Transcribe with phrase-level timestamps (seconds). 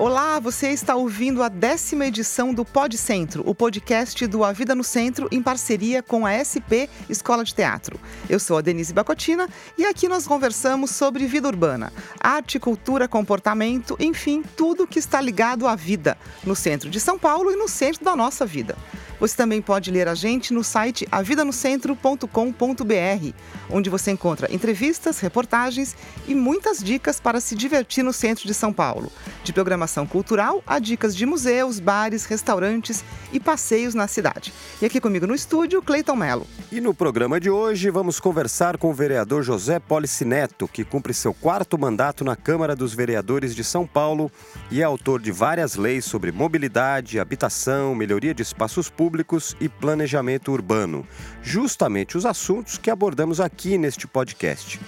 [0.00, 4.74] Olá, você está ouvindo a décima edição do Pod Centro, o podcast do A Vida
[4.74, 8.00] no Centro em parceria com a SP Escola de Teatro.
[8.26, 13.94] Eu sou a Denise Bacotina e aqui nós conversamos sobre vida urbana, arte, cultura, comportamento,
[14.00, 18.02] enfim, tudo que está ligado à vida no centro de São Paulo e no centro
[18.02, 18.78] da nossa vida.
[19.20, 23.34] Você também pode ler a gente no site avidanocentro.com.br,
[23.68, 25.94] onde você encontra entrevistas, reportagens
[26.26, 29.12] e muitas dicas para se divertir no centro de São Paulo.
[29.44, 34.54] De programação cultural a dicas de museus, bares, restaurantes e passeios na cidade.
[34.80, 36.46] E aqui comigo no estúdio, Cleiton Melo.
[36.72, 41.34] E no programa de hoje vamos conversar com o vereador José Policineto, que cumpre seu
[41.34, 44.32] quarto mandato na Câmara dos Vereadores de São Paulo
[44.70, 49.68] e é autor de várias leis sobre mobilidade, habitação, melhoria de espaços públicos públicos e
[49.68, 51.04] planejamento urbano,
[51.42, 54.78] justamente os assuntos que abordamos aqui neste podcast.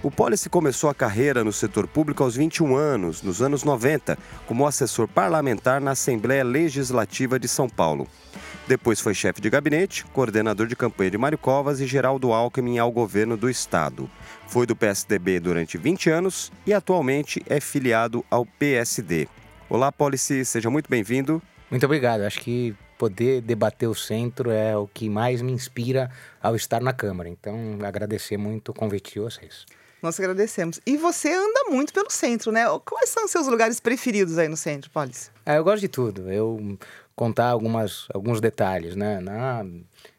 [0.00, 4.64] O Policy começou a carreira no setor público aos 21 anos, nos anos 90, como
[4.64, 8.06] assessor parlamentar na Assembleia Legislativa de São Paulo.
[8.68, 12.92] Depois foi chefe de gabinete, coordenador de campanha de Mário Covas e Geraldo Alckmin ao
[12.92, 14.08] governo do estado.
[14.46, 19.26] Foi do PSDB durante 20 anos e atualmente é filiado ao PSD.
[19.68, 21.42] Olá, Policy, seja muito bem-vindo.
[21.70, 22.22] Muito obrigado.
[22.22, 26.10] Acho que poder debater o centro é o que mais me inspira
[26.42, 27.28] ao estar na Câmara.
[27.28, 29.64] Então, agradecer muito o convite de vocês.
[30.02, 30.80] Nós agradecemos.
[30.86, 32.64] E você anda muito pelo centro, né?
[32.84, 35.30] Quais são os seus lugares preferidos aí no centro, Polis?
[35.44, 36.30] É, eu gosto de tudo.
[36.30, 36.78] Eu
[37.16, 39.18] contar algumas, alguns detalhes, né?
[39.20, 39.64] Na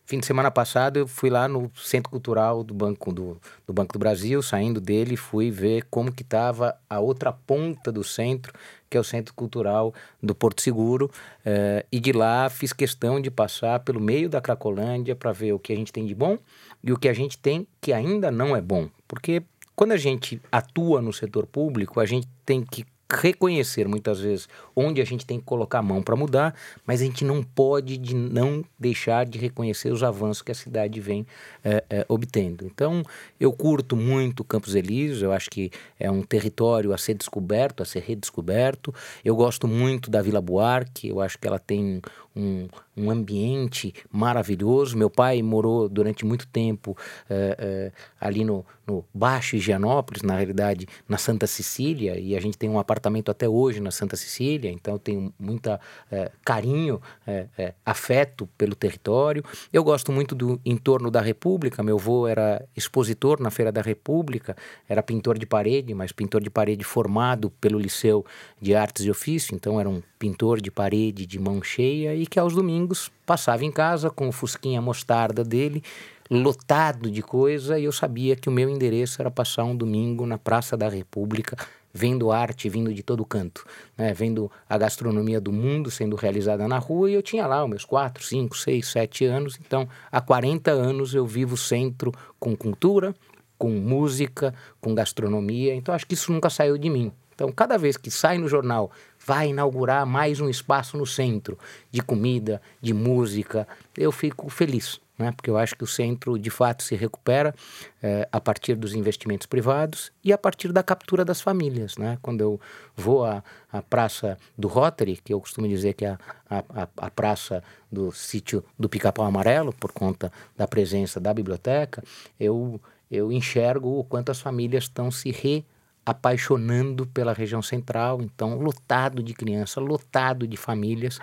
[0.10, 3.94] fim de semana passado eu fui lá no Centro Cultural do Banco do, do Banco
[3.94, 8.52] do Brasil, saindo dele fui ver como que estava a outra ponta do centro,
[8.90, 11.12] que é o Centro Cultural do Porto Seguro,
[11.45, 15.59] eh, e de lá fiz questão de passar pelo meio da Cracolândia para ver o
[15.59, 16.38] que a gente tem de bom
[16.84, 19.44] e o que a gente tem que ainda não é bom, porque
[19.76, 25.02] quando a gente atua no setor público, a gente tem que reconhecer muitas vezes onde
[25.02, 28.16] a gente tem que colocar a mão para mudar, mas a gente não pode de
[28.16, 31.26] não deixar de reconhecer os avanços que a cidade vem
[31.64, 32.66] é, é, obtendo.
[32.66, 33.04] Então,
[33.39, 37.86] eu curto muito Campos Elíseos, eu acho que é um território a ser descoberto, a
[37.86, 38.94] ser redescoberto.
[39.26, 42.02] Eu gosto muito da Vila Buarque, eu acho que ela tem
[42.36, 44.98] um, um ambiente maravilhoso.
[44.98, 46.98] Meu pai morou durante muito tempo
[47.30, 52.58] é, é, ali no, no Baixo Higienópolis, na realidade, na Santa Cecília, e a gente
[52.58, 55.80] tem um apartamento até hoje na Santa Cecília, então eu tenho muita
[56.12, 59.44] é, carinho, é, é, afeto pelo território.
[59.72, 61.84] Eu gosto muito do entorno da República.
[61.84, 64.56] Meu avô era expositor na Feira da República,
[64.88, 68.26] era pintor de parede, mas pintor de parede formado pelo Liceu
[68.62, 72.38] de Artes e Ofício, então era um pintor de parede de mão cheia e que
[72.38, 75.82] aos domingos passava em casa com o fusquinha mostarda dele,
[76.30, 80.38] lotado de coisa, e eu sabia que o meu endereço era passar um domingo na
[80.38, 81.58] Praça da República,
[81.92, 83.66] vendo arte vindo de todo canto,
[83.98, 84.14] né?
[84.14, 87.86] vendo a gastronomia do mundo sendo realizada na rua, e eu tinha lá os meus
[87.86, 93.16] 4, 5, 6, 7 anos, então há 40 anos eu vivo centro com cultura,
[93.58, 97.12] com música, com gastronomia, então acho que isso nunca saiu de mim.
[97.40, 98.92] Então, cada vez que sai no jornal
[99.30, 101.56] vai inaugurar mais um espaço no centro
[101.92, 103.67] de comida, de música.
[103.95, 105.32] Eu fico feliz, né?
[105.32, 107.54] porque eu acho que o centro de fato se recupera
[108.02, 111.95] é, a partir dos investimentos privados e a partir da captura das famílias.
[111.95, 112.18] Né?
[112.23, 112.60] Quando eu
[112.95, 116.18] vou à, à Praça do Rotary, que eu costumo dizer que é
[116.50, 122.04] a, a, a praça do sítio do Pica-Pau Amarelo, por conta da presença da biblioteca,
[122.39, 122.82] eu,
[123.12, 125.64] eu enxergo o quanto as famílias estão se re
[126.09, 131.19] apaixonando pela região central, então lotado de crianças, lotado de famílias.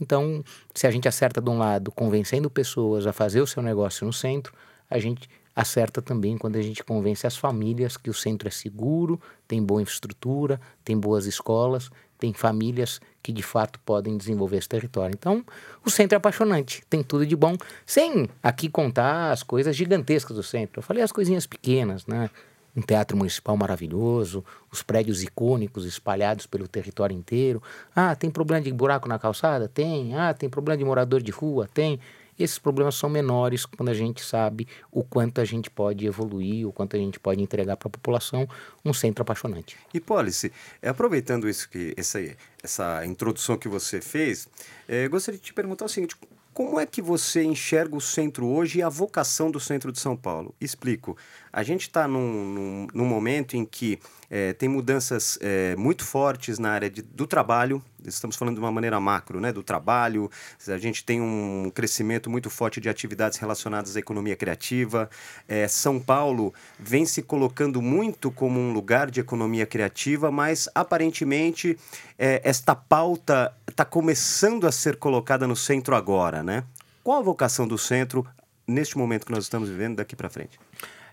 [0.00, 4.06] Então, se a gente acerta de um lado, convencendo pessoas a fazer o seu negócio
[4.06, 4.52] no centro,
[4.90, 9.18] a gente acerta também quando a gente convence as famílias que o centro é seguro,
[9.48, 15.14] tem boa infraestrutura, tem boas escolas, tem famílias que de fato podem desenvolver esse território.
[15.14, 15.44] Então,
[15.84, 20.42] o centro é apaixonante, tem tudo de bom, sem aqui contar as coisas gigantescas do
[20.42, 20.80] centro.
[20.80, 22.30] Eu falei as coisinhas pequenas, né?
[22.76, 27.62] Um teatro municipal maravilhoso, os prédios icônicos espalhados pelo território inteiro.
[27.94, 29.66] Ah, tem problema de buraco na calçada?
[29.66, 30.14] Tem.
[30.14, 31.68] Ah, tem problema de morador de rua?
[31.72, 31.98] Tem.
[32.38, 36.72] Esses problemas são menores quando a gente sabe o quanto a gente pode evoluir, o
[36.72, 38.46] quanto a gente pode entregar para a população
[38.84, 39.78] um centro apaixonante.
[39.94, 40.52] E Policy,
[40.82, 42.20] aproveitando isso que essa,
[42.62, 44.48] essa introdução que você fez,
[44.86, 46.14] eh, gostaria de te perguntar o seguinte:
[46.56, 50.16] como é que você enxerga o centro hoje e a vocação do centro de São
[50.16, 50.54] Paulo?
[50.58, 51.14] Explico.
[51.56, 53.98] A gente está num, num, num, momento em que
[54.28, 58.70] é, tem mudanças é, muito fortes na área de, do trabalho, estamos falando de uma
[58.70, 60.30] maneira macro, né, do trabalho,
[60.68, 65.08] a gente tem um crescimento muito forte de atividades relacionadas à economia criativa.
[65.48, 71.78] É, São Paulo vem se colocando muito como um lugar de economia criativa, mas aparentemente
[72.18, 76.64] esta pauta está começando a ser colocada no centro agora, né?
[77.02, 78.26] Qual a vocação do centro
[78.66, 80.58] neste momento que nós estamos vivendo daqui para frente?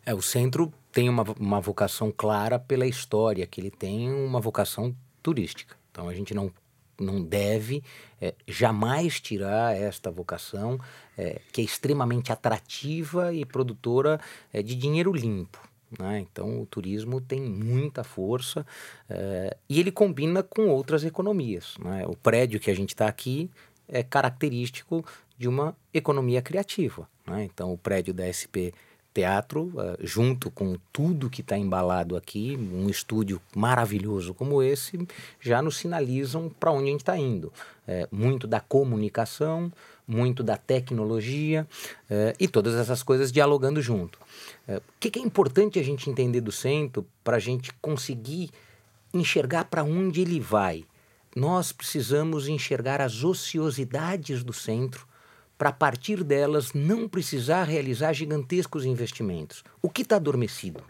[0.05, 4.95] É, o centro tem uma, uma vocação clara pela história, que ele tem uma vocação
[5.21, 5.75] turística.
[5.91, 6.51] Então a gente não
[6.99, 7.83] não deve
[8.21, 10.79] é, jamais tirar esta vocação,
[11.17, 14.19] é, que é extremamente atrativa e produtora
[14.53, 15.59] é, de dinheiro limpo.
[15.99, 16.19] Né?
[16.19, 18.65] Então, o turismo tem muita força
[19.09, 21.75] é, e ele combina com outras economias.
[21.79, 22.05] Né?
[22.07, 23.49] O prédio que a gente está aqui
[23.87, 25.05] é característico
[25.37, 27.07] de uma economia criativa.
[27.27, 27.43] Né?
[27.43, 28.73] Então, o prédio da SP
[29.13, 35.07] teatro, uh, junto com tudo que está embalado aqui, um estúdio maravilhoso como esse,
[35.39, 37.53] já nos sinalizam para onde a gente está indo.
[37.85, 39.71] É, muito da comunicação,
[40.07, 41.67] muito da tecnologia
[42.09, 44.17] é, e todas essas coisas dialogando junto.
[44.67, 48.49] É, o que, que é importante a gente entender do centro para a gente conseguir
[49.13, 50.85] enxergar para onde ele vai?
[51.35, 55.07] Nós precisamos enxergar as ociosidades do centro
[55.63, 59.63] para partir delas não precisar realizar gigantescos investimentos.
[59.81, 60.83] O que está adormecido?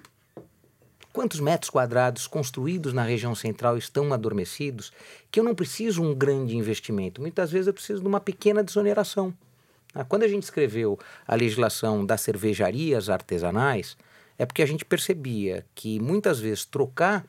[1.14, 4.92] Quantos metros quadrados construídos na região central estão adormecidos
[5.30, 7.22] que eu não preciso um grande investimento?
[7.22, 9.32] Muitas vezes eu preciso de uma pequena desoneração.
[9.94, 10.98] Ah, quando a gente escreveu
[11.28, 13.96] a legislação das cervejarias artesanais,
[14.40, 17.24] é porque a gente percebia que muitas vezes trocar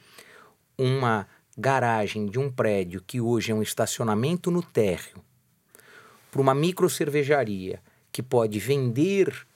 [0.78, 5.22] uma garagem de um prédio que hoje é um estacionamento no térreo
[6.34, 9.46] para uma micro cervejaria que pode vender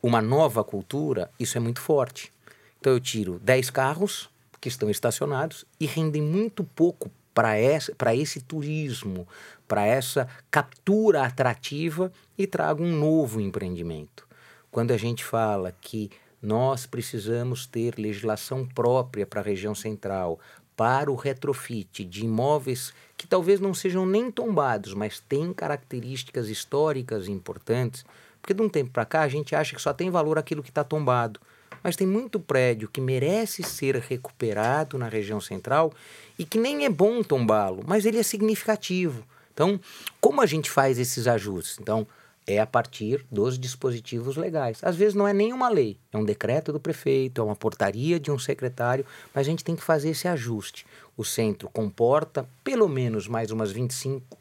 [0.00, 2.32] uma nova cultura, isso é muito forte.
[2.78, 8.40] Então eu tiro 10 carros que estão estacionados e rendem muito pouco para esse, esse
[8.40, 9.26] turismo,
[9.66, 14.28] para essa captura atrativa e trago um novo empreendimento.
[14.70, 16.08] Quando a gente fala que
[16.40, 20.38] nós precisamos ter legislação própria para a região central,
[20.80, 27.28] para o retrofit de imóveis que talvez não sejam nem tombados, mas têm características históricas
[27.28, 28.02] importantes.
[28.40, 30.70] Porque de um tempo para cá a gente acha que só tem valor aquilo que
[30.70, 31.38] está tombado.
[31.82, 35.92] Mas tem muito prédio que merece ser recuperado na região central
[36.38, 39.22] e que nem é bom tombá-lo, mas ele é significativo.
[39.52, 39.78] Então,
[40.18, 41.78] como a gente faz esses ajustes?
[41.78, 42.06] Então,
[42.46, 44.78] é a partir dos dispositivos legais.
[44.82, 48.30] Às vezes não é nenhuma lei, é um decreto do prefeito, é uma portaria de
[48.30, 49.04] um secretário,
[49.34, 50.86] mas a gente tem que fazer esse ajuste.
[51.16, 54.38] O centro comporta pelo menos mais umas 25,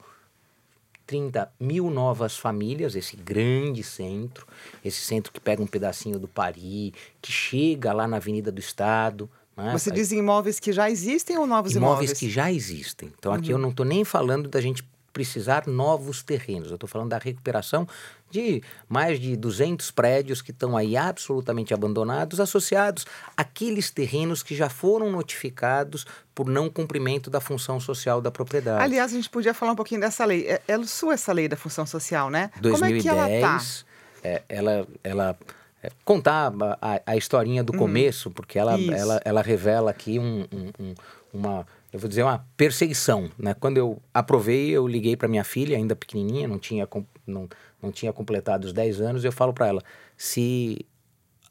[1.06, 4.46] 30 mil novas famílias, esse grande centro,
[4.86, 9.30] esse centro que pega um pedacinho do Paris, que chega lá na Avenida do Estado.
[9.58, 9.72] Né?
[9.72, 12.12] Você diz imóveis que já existem ou novos imóveis?
[12.12, 13.12] Imóveis que já existem.
[13.18, 13.58] Então aqui uhum.
[13.58, 16.70] eu não estou nem falando da gente precisar novos terrenos.
[16.70, 17.88] Eu estou falando da recuperação
[18.30, 24.70] de mais de 200 prédios que estão aí absolutamente abandonados, associados àqueles terrenos que já
[24.70, 28.84] foram notificados por não cumprimento da função social da propriedade.
[28.84, 30.48] Aliás, a gente podia falar um pouquinho dessa lei.
[30.48, 32.52] É, é sua essa lei da função social, né?
[32.62, 33.86] 2010, Como é que ela está?
[34.24, 35.38] É, ela, ela
[35.82, 36.52] é, contar
[36.82, 37.80] a, a, historinha do uhum.
[37.80, 40.96] começo, porque ela, ela, ela revela aqui um, um, um,
[41.34, 43.30] uma eu vou dizer, uma perseguição.
[43.38, 43.54] Né?
[43.54, 46.88] Quando eu aprovei, eu liguei para minha filha, ainda pequenininha, não tinha,
[47.26, 47.50] não,
[47.82, 49.84] não tinha completado os 10 anos, e eu falo para ela:
[50.16, 50.86] se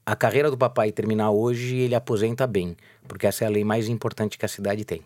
[0.07, 2.77] a carreira do papai terminar hoje, ele aposenta bem,
[3.07, 5.03] porque essa é a lei mais importante que a cidade tem.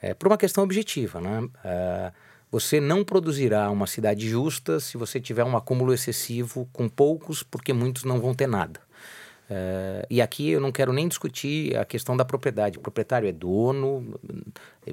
[0.00, 1.48] É, por uma questão objetiva, né?
[1.64, 2.12] É,
[2.50, 7.72] você não produzirá uma cidade justa se você tiver um acúmulo excessivo com poucos, porque
[7.72, 8.78] muitos não vão ter nada.
[9.52, 12.78] Uh, e aqui eu não quero nem discutir a questão da propriedade.
[12.78, 14.18] O proprietário é dono,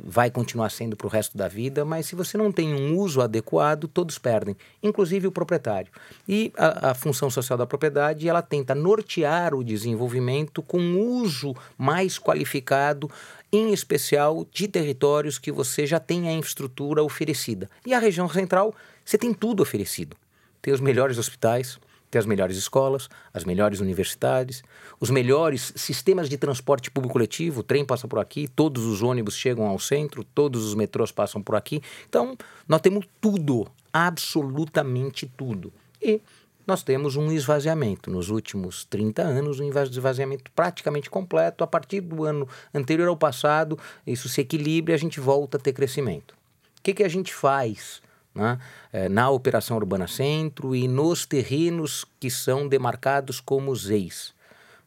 [0.04, 3.22] vai continuar sendo para o resto da vida, mas se você não tem um uso
[3.22, 5.90] adequado, todos perdem, inclusive o proprietário.
[6.28, 11.56] E a, a função social da propriedade ela tenta nortear o desenvolvimento com um uso
[11.78, 13.10] mais qualificado,
[13.52, 17.70] em especial de territórios que você já tem a infraestrutura oferecida.
[17.86, 18.76] E a região central,
[19.06, 20.18] você tem tudo oferecido.
[20.62, 24.64] Tem os melhores hospitais, tem as melhores escolas, as melhores universidades,
[25.00, 27.60] os melhores sistemas de transporte público coletivo.
[27.60, 31.42] O trem passa por aqui, todos os ônibus chegam ao centro, todos os metrôs passam
[31.42, 31.82] por aqui.
[32.08, 32.36] Então,
[32.68, 35.72] nós temos tudo, absolutamente tudo.
[36.02, 36.22] E
[36.66, 38.12] nós temos um esvaziamento.
[38.12, 41.64] Nos últimos 30 anos, um esvaziamento praticamente completo.
[41.64, 45.60] A partir do ano anterior ao passado, isso se equilibra e a gente volta a
[45.60, 46.32] ter crescimento.
[46.78, 48.02] O que, que a gente faz?
[48.40, 48.58] Né,
[48.92, 54.34] é, na Operação Urbana Centro e nos terrenos que são demarcados como ZEIS.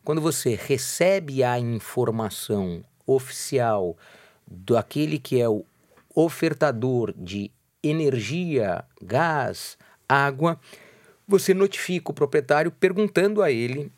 [0.05, 3.97] quando você recebe a informação oficial
[4.47, 5.65] do aquele que é o
[6.15, 7.51] ofertador de
[7.83, 9.79] energia, gás,
[10.09, 10.59] água,
[11.27, 13.91] você notifica o proprietário perguntando a ele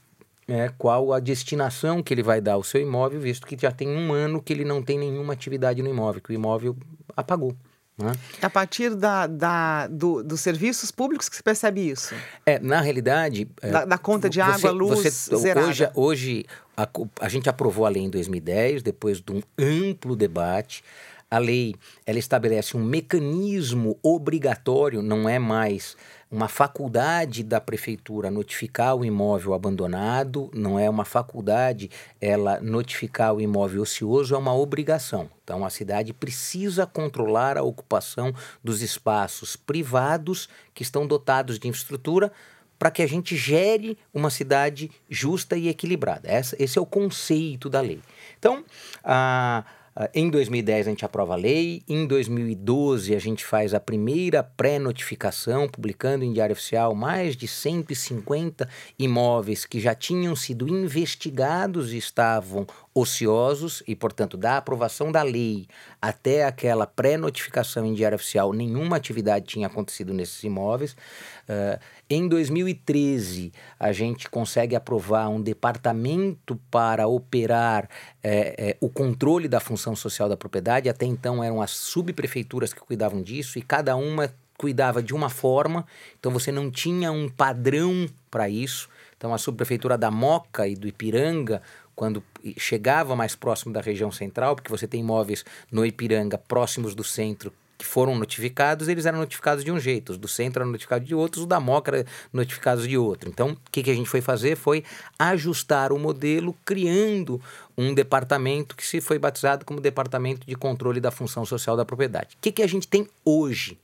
[0.47, 3.89] é, qual a destinação que ele vai dar ao seu imóvel, visto que já tem
[3.89, 6.77] um ano que ele não tem nenhuma atividade no imóvel, que o imóvel
[7.17, 7.57] apagou.
[7.97, 8.13] Né?
[8.43, 12.15] A partir da, da do, dos serviços públicos que se percebe isso?
[12.45, 13.49] É, na realidade...
[13.63, 15.69] É, da, da conta de água, você, luz, você, zerada.
[15.69, 16.47] Hoje, hoje
[16.77, 16.89] a,
[17.21, 20.83] a gente aprovou a lei em 2010, depois de um amplo debate.
[21.31, 21.75] A lei
[22.05, 25.97] ela estabelece um mecanismo obrigatório, não é mais
[26.35, 31.89] uma faculdade da prefeitura notificar o imóvel abandonado, não é uma faculdade
[32.21, 35.31] ela notificar o imóvel ocioso, é uma obrigação.
[35.45, 42.33] Então a cidade precisa controlar a ocupação dos espaços privados que estão dotados de infraestrutura
[42.81, 46.29] para que a gente gere uma cidade justa e equilibrada.
[46.29, 48.01] Essa, esse é o conceito da lei.
[48.37, 48.65] Então,
[49.05, 49.65] a
[50.13, 55.69] em 2010 a gente aprova a lei, em 2012 a gente faz a primeira pré-notificação,
[55.69, 62.67] publicando em Diário Oficial mais de 150 imóveis que já tinham sido investigados e estavam
[62.95, 65.67] ociosos e, portanto, da aprovação da lei
[66.01, 70.93] até aquela pré-notificação em Diário Oficial, nenhuma atividade tinha acontecido nesses imóveis.
[70.93, 77.89] Uh, em 2013, a gente consegue aprovar um departamento para operar
[78.23, 80.89] é, é, o controle da função social da propriedade.
[80.89, 85.85] Até então eram as subprefeituras que cuidavam disso e cada uma cuidava de uma forma,
[86.19, 88.89] então você não tinha um padrão para isso.
[89.17, 91.63] Então a subprefeitura da Moca e do Ipiranga
[91.95, 92.23] quando
[92.57, 97.53] chegava mais próximo da região central, porque você tem imóveis no Ipiranga próximos do centro
[97.77, 101.15] que foram notificados, eles eram notificados de um jeito, os do centro eram notificados de
[101.15, 103.29] outros, os da Moca eram notificados de outro.
[103.29, 104.85] Então, o que, que a gente foi fazer foi
[105.19, 107.41] ajustar o modelo, criando
[107.77, 112.37] um departamento que se foi batizado como Departamento de Controle da Função Social da Propriedade.
[112.37, 113.79] O que, que a gente tem hoje?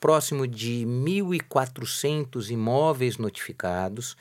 [0.00, 4.16] Próximo de 1.400 imóveis notificados,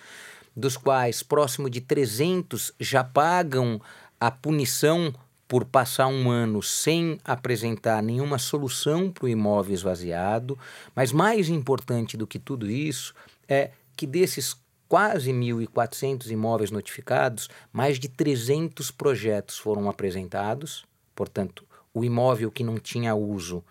[0.55, 3.81] dos quais próximo de 300 já pagam
[4.19, 5.13] a punição
[5.47, 10.57] por passar um ano sem apresentar nenhuma solução para o imóvel esvaziado,
[10.95, 13.13] mas mais importante do que tudo isso
[13.47, 14.55] é que desses
[14.87, 20.85] quase 1.400 imóveis notificados, mais de 300 projetos foram apresentados,
[21.15, 23.63] portanto, o imóvel que não tinha uso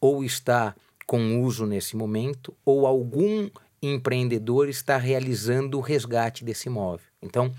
[0.00, 0.74] ou está
[1.06, 3.48] com uso nesse momento, ou algum
[3.82, 7.06] empreendedor está realizando o resgate desse imóvel.
[7.20, 7.52] Então,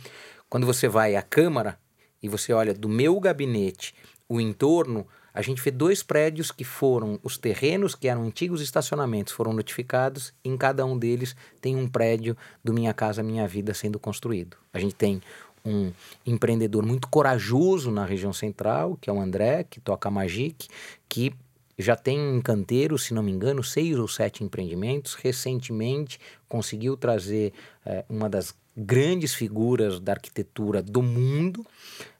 [0.49, 1.77] quando você vai à Câmara
[2.21, 3.93] e você olha do meu gabinete
[4.29, 9.33] o entorno, a gente vê dois prédios que foram, os terrenos que eram antigos estacionamentos
[9.33, 13.73] foram notificados, e em cada um deles tem um prédio do Minha Casa Minha Vida
[13.73, 14.55] sendo construído.
[14.71, 15.21] A gente tem
[15.65, 15.91] um
[16.25, 20.67] empreendedor muito corajoso na região central, que é o André, que toca Magic,
[21.09, 21.33] que
[21.77, 25.15] já tem em canteiro, se não me engano, seis ou sete empreendimentos.
[25.15, 27.53] Recentemente conseguiu trazer
[27.85, 31.65] é, uma das grandes figuras da arquitetura do mundo,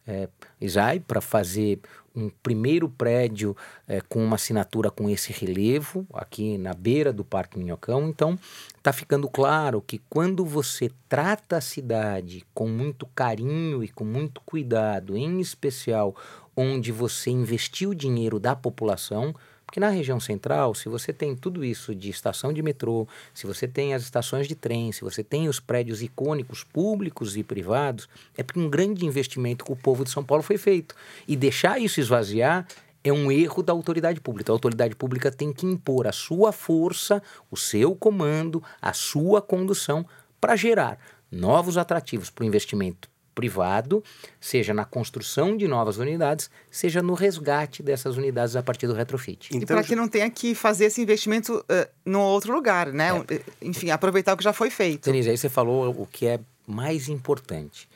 [0.06, 0.28] é,
[0.60, 1.80] Isai, para fazer
[2.16, 3.58] um primeiro prédio
[3.88, 8.08] é, com uma assinatura com esse relevo, aqui na beira do Parque Minhocão.
[8.08, 8.38] Então,
[8.78, 14.42] está ficando claro que quando você trata a cidade com muito carinho e com muito
[14.46, 16.16] cuidado, em especial
[16.56, 19.34] onde você investiu o dinheiro da população,
[19.66, 23.68] porque na região central, se você tem tudo isso de estação de metrô, se você
[23.68, 28.08] tem as estações de trem, se você tem os prédios icônicos públicos e privados,
[28.38, 30.94] é porque um grande investimento com o povo de São Paulo foi feito.
[31.28, 32.68] E deixar isso esvaziar
[33.04, 34.52] é um erro da autoridade pública.
[34.52, 40.06] A autoridade pública tem que impor a sua força, o seu comando, a sua condução
[40.40, 41.00] para gerar
[41.32, 44.04] novos atrativos para o investimento privado,
[44.40, 49.50] seja na construção de novas unidades, seja no resgate dessas unidades a partir do retrofit.
[49.50, 53.10] Então, e para que não tenha que fazer esse investimento uh, no outro lugar, né?
[53.30, 53.42] É.
[53.62, 55.06] Enfim, aproveitar o que já foi feito.
[55.06, 57.90] Denise, aí você falou o que é mais importante.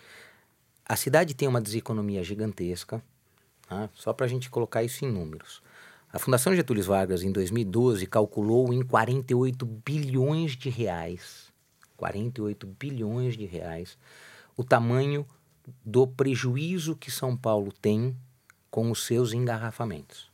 [0.86, 3.01] A cidade tem uma deseconomia gigantesca,
[3.67, 3.89] tá?
[3.94, 5.62] só para a gente colocar isso em números.
[6.12, 11.51] A Fundação Getúlio Vargas, em 2012, calculou em 48 bilhões de reais,
[11.98, 13.98] 48 bilhões de reais,
[14.58, 15.26] o tamanho
[15.86, 18.18] do prejuízo que São Paulo tem
[18.70, 20.32] com os seus engarrafamentos.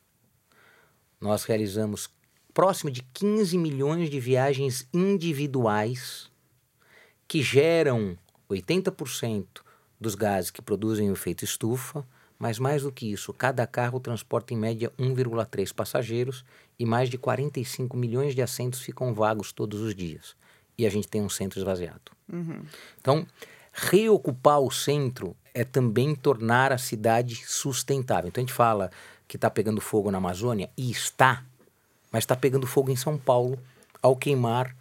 [1.20, 2.10] Nós realizamos
[2.54, 6.32] próximo de 15 milhões de viagens individuais
[7.28, 8.18] que geram
[8.50, 9.46] 80%
[10.00, 12.06] dos gases que produzem o efeito estufa,
[12.38, 16.44] mas mais do que isso, cada carro transporta em média 1,3 passageiros
[16.78, 20.36] e mais de 45 milhões de assentos ficam vagos todos os dias.
[20.78, 22.12] E a gente tem um centro esvaziado.
[22.32, 22.66] Uhum.
[23.00, 23.26] Então,
[23.74, 28.28] reocupar o centro é também tornar a cidade sustentável.
[28.28, 28.90] Então a gente fala
[29.28, 31.44] que está pegando fogo na Amazônia, e está,
[32.12, 33.58] mas está pegando fogo em São Paulo
[34.02, 34.76] ao queimar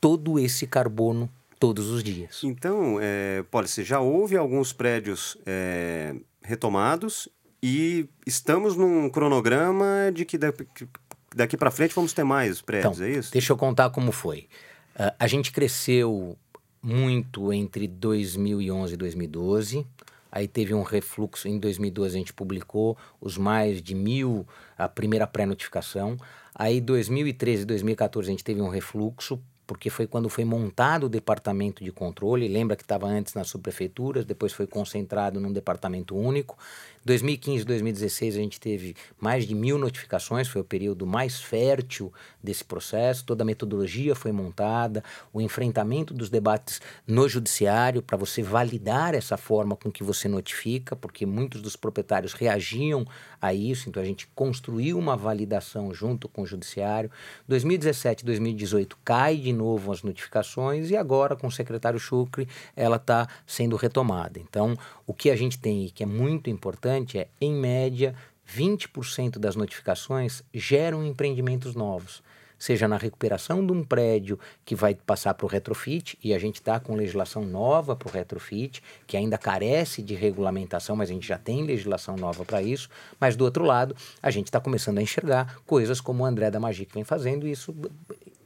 [0.00, 2.40] todo esse carbono todos os dias.
[2.42, 7.28] Então, é, Policy, já houve alguns prédios é, retomados
[7.62, 10.88] e estamos num cronograma de que daqui,
[11.36, 13.30] daqui para frente vamos ter mais prédios, então, é isso?
[13.30, 14.48] Deixa eu contar como foi.
[14.96, 16.36] Uh, a gente cresceu
[16.82, 19.86] muito entre 2011 e 2012.
[20.30, 21.46] Aí teve um refluxo.
[21.46, 24.46] Em 2012 a gente publicou os mais de mil,
[24.76, 26.16] a primeira pré-notificação.
[26.54, 31.08] Aí 2013 e 2014 a gente teve um refluxo porque foi quando foi montado o
[31.08, 32.48] departamento de controle.
[32.48, 36.58] Lembra que estava antes nas subprefeituras, depois foi concentrado num departamento único.
[37.04, 42.64] 2015 2016 a gente teve mais de mil notificações, foi o período mais fértil desse
[42.64, 43.24] processo.
[43.24, 49.36] Toda a metodologia foi montada, o enfrentamento dos debates no judiciário para você validar essa
[49.36, 53.06] forma com que você notifica, porque muitos dos proprietários reagiam
[53.40, 57.10] a isso, então a gente construiu uma validação junto com o judiciário.
[57.48, 63.28] 2017 2018 cai de novo as notificações e agora com o secretário Chucre ela está
[63.46, 64.38] sendo retomada.
[64.38, 64.76] Então,
[65.12, 68.14] o que a gente tem e que é muito importante é, em média,
[68.50, 72.22] 20% das notificações geram empreendimentos novos
[72.62, 76.60] seja na recuperação de um prédio que vai passar para o retrofit, e a gente
[76.60, 81.26] está com legislação nova para o retrofit, que ainda carece de regulamentação, mas a gente
[81.26, 82.88] já tem legislação nova para isso.
[83.18, 86.60] Mas do outro lado, a gente está começando a enxergar coisas como o André da
[86.60, 87.74] Magic vem fazendo, e isso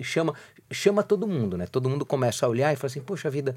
[0.00, 0.32] chama,
[0.70, 1.66] chama todo mundo, né?
[1.66, 3.54] Todo mundo começa a olhar e fala assim, poxa vida,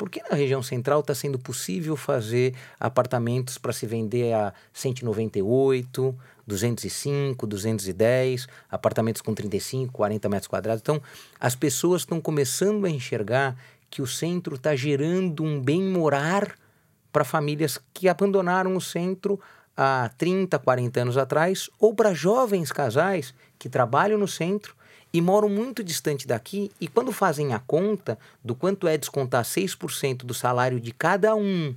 [0.00, 6.16] por que na região central está sendo possível fazer apartamentos para se vender a 198,
[6.46, 10.80] 205, 210, apartamentos com 35, 40 metros quadrados?
[10.80, 11.02] Então,
[11.38, 13.54] as pessoas estão começando a enxergar
[13.90, 16.54] que o centro está gerando um bem morar
[17.12, 19.38] para famílias que abandonaram o centro
[19.76, 24.74] há 30, 40 anos atrás, ou para jovens casais que trabalham no centro
[25.12, 30.18] e moram muito distante daqui e quando fazem a conta do quanto é descontar 6%
[30.18, 31.74] do salário de cada um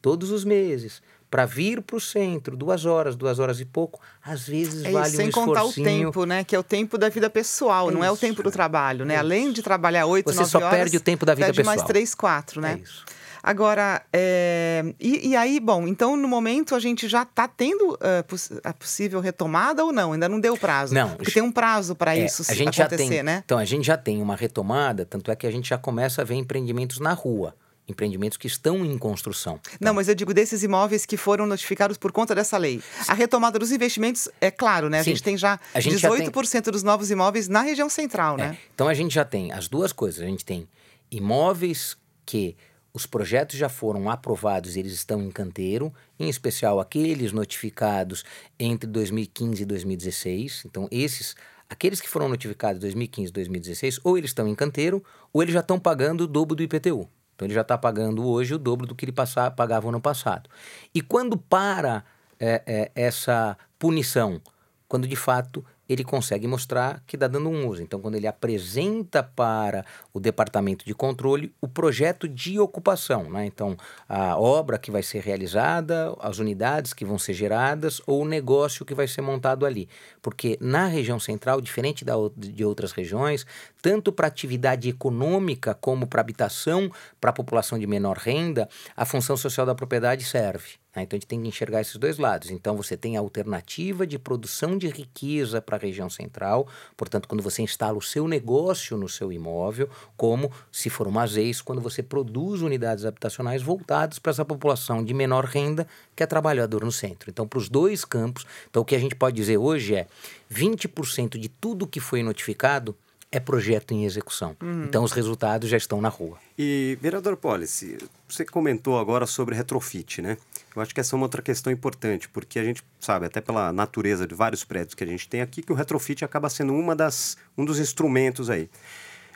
[0.00, 4.46] todos os meses para vir para o centro, duas horas, duas horas e pouco, às
[4.46, 6.44] vezes é, vale sem um contar o tempo, né?
[6.44, 9.06] Que é o tempo da vida pessoal, É não é o isso, tempo do trabalho,
[9.06, 9.14] né?
[9.14, 11.56] É Além de trabalhar oito, Você nove só horas, perde o tempo da vida perde
[11.56, 11.76] pessoal.
[11.76, 12.74] mais três, quatro, né?
[12.78, 13.02] É isso.
[13.42, 17.98] Agora, é, e, e aí, bom, então no momento a gente já está tendo uh,
[18.28, 20.12] poss a possível retomada ou não?
[20.12, 20.94] Ainda não deu prazo?
[20.94, 23.42] Não, Porque tem um prazo para É, isso a gente acontecer, já tem, né?
[23.44, 26.24] Então, a gente já tem uma retomada, tanto é que a gente já começa a
[26.24, 27.54] ver empreendimentos na rua.
[27.88, 29.58] Empreendimentos que estão em construção.
[29.80, 32.80] Não, mas eu digo desses imóveis que foram notificados por conta dessa lei.
[33.08, 35.00] A retomada dos investimentos, é claro, né?
[35.00, 35.10] A Sim.
[35.10, 38.50] gente tem já A gente já tem- 18% dos novos imóveis na região central, É,
[38.50, 38.58] né?
[38.72, 40.22] Então a gente já tem as duas coisas.
[40.22, 40.68] A gente tem
[41.10, 42.56] imóveis que
[42.94, 48.24] os projetos já foram aprovados, eles estão em canteiro, em especial aqueles notificados
[48.58, 50.64] entre 2015 e 2016.
[50.66, 51.34] Então esses,
[51.68, 55.02] aqueles que foram notificados em 2015 e 2016, ou eles estão em canteiro,
[55.32, 57.08] ou eles já estão pagando o dobro do IPTU.
[57.34, 60.50] Então ele já está pagando hoje o dobro do que ele passa, pagava no passado.
[60.94, 62.04] E quando para
[62.38, 64.40] é, é, essa punição?
[64.86, 67.82] Quando de fato ele consegue mostrar que está dando um uso.
[67.82, 73.44] Então, quando ele apresenta para o departamento de controle o projeto de ocupação, né?
[73.46, 73.76] então
[74.08, 78.84] a obra que vai ser realizada, as unidades que vão ser geradas ou o negócio
[78.84, 79.88] que vai ser montado ali.
[80.20, 83.46] Porque na região central, diferente da, de outras regiões,
[83.80, 86.90] tanto para atividade econômica como para habitação,
[87.20, 90.81] para a população de menor renda, a função social da propriedade serve.
[90.94, 91.02] Né?
[91.02, 92.50] Então a gente tem que enxergar esses dois lados.
[92.50, 97.42] Então você tem a alternativa de produção de riqueza para a região central, portanto, quando
[97.42, 102.02] você instala o seu negócio no seu imóvel, como se for uma ZEIS, quando você
[102.02, 107.30] produz unidades habitacionais voltadas para essa população de menor renda que é trabalhador no centro.
[107.30, 110.06] Então, para os dois campos, então o que a gente pode dizer hoje é
[110.52, 112.94] 20% de tudo que foi notificado
[113.32, 114.54] é projeto em execução.
[114.84, 116.36] Então os resultados já estão na rua.
[116.58, 117.96] E, vereador Policy,
[118.28, 120.36] você comentou agora sobre retrofit, né?
[120.74, 123.72] Eu acho que essa é uma outra questão importante, porque a gente sabe, até pela
[123.72, 126.96] natureza de vários prédios que a gente tem aqui, que o retrofit acaba sendo uma
[126.96, 128.70] das, um dos instrumentos aí.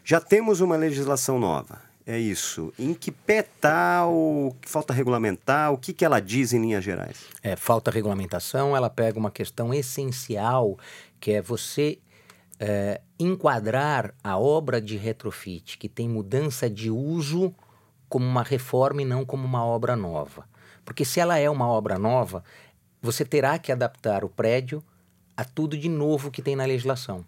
[0.04, 2.72] Já temos uma legislação nova, é isso.
[2.78, 6.84] Em que pé está o que falta regulamentar, o que, que ela diz em linhas
[6.84, 7.26] gerais?
[7.42, 10.78] É, falta regulamentação, ela pega uma questão essencial,
[11.18, 11.98] que é você
[12.60, 17.54] é, enquadrar a obra de retrofit que tem mudança de uso
[18.08, 20.46] como uma reforma e não como uma obra nova.
[20.86, 22.42] Porque se ela é uma obra nova,
[23.02, 24.82] você terá que adaptar o prédio
[25.36, 27.22] a tudo de novo que tem na legislação.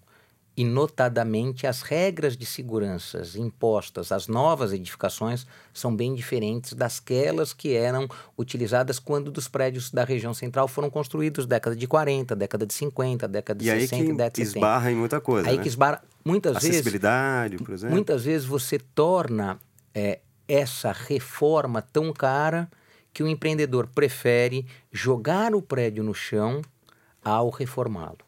[0.56, 7.74] e, notadamente, as regras de segurança impostas às novas edificações são bem diferentes dasquelas que
[7.76, 12.74] eram utilizadas quando dos prédios da região central foram construídos década de 40, década de
[12.74, 14.58] 50, década de e 60, aí que década de 70.
[14.58, 15.62] esbarra em muita coisa, Aí né?
[15.62, 17.94] que esbarra muitas Acessibilidade, vezes, por exemplo.
[17.94, 19.60] muitas vezes você torna
[19.94, 20.18] é,
[20.48, 22.68] essa reforma tão cara
[23.18, 26.62] que o empreendedor prefere jogar o prédio no chão
[27.20, 28.20] ao reformá-lo.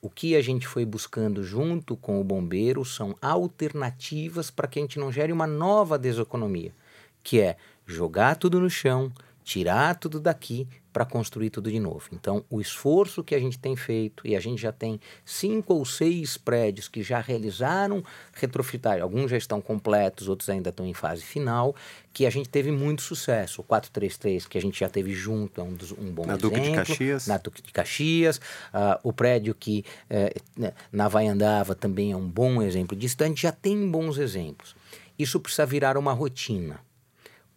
[0.00, 4.82] O que a gente foi buscando junto com o bombeiro são alternativas para que a
[4.82, 6.72] gente não gere uma nova deseconomia,
[7.22, 9.12] que é jogar tudo no chão,
[9.48, 12.06] tirar tudo daqui para construir tudo de novo.
[12.12, 15.86] Então, o esforço que a gente tem feito, e a gente já tem cinco ou
[15.86, 21.22] seis prédios que já realizaram retrofitagem, alguns já estão completos, outros ainda estão em fase
[21.22, 21.74] final,
[22.12, 23.62] que a gente teve muito sucesso.
[23.62, 26.50] O 433, que a gente já teve junto, é um, dos, um bom Na exemplo.
[26.50, 27.26] Duque de Caxias.
[27.26, 28.36] Na Duque de Caxias.
[28.36, 30.34] Uh, o prédio que eh,
[30.92, 33.14] na Vaiandava também é um bom exemplo disso.
[33.14, 34.76] Então, a gente já tem bons exemplos.
[35.18, 36.86] Isso precisa virar uma rotina.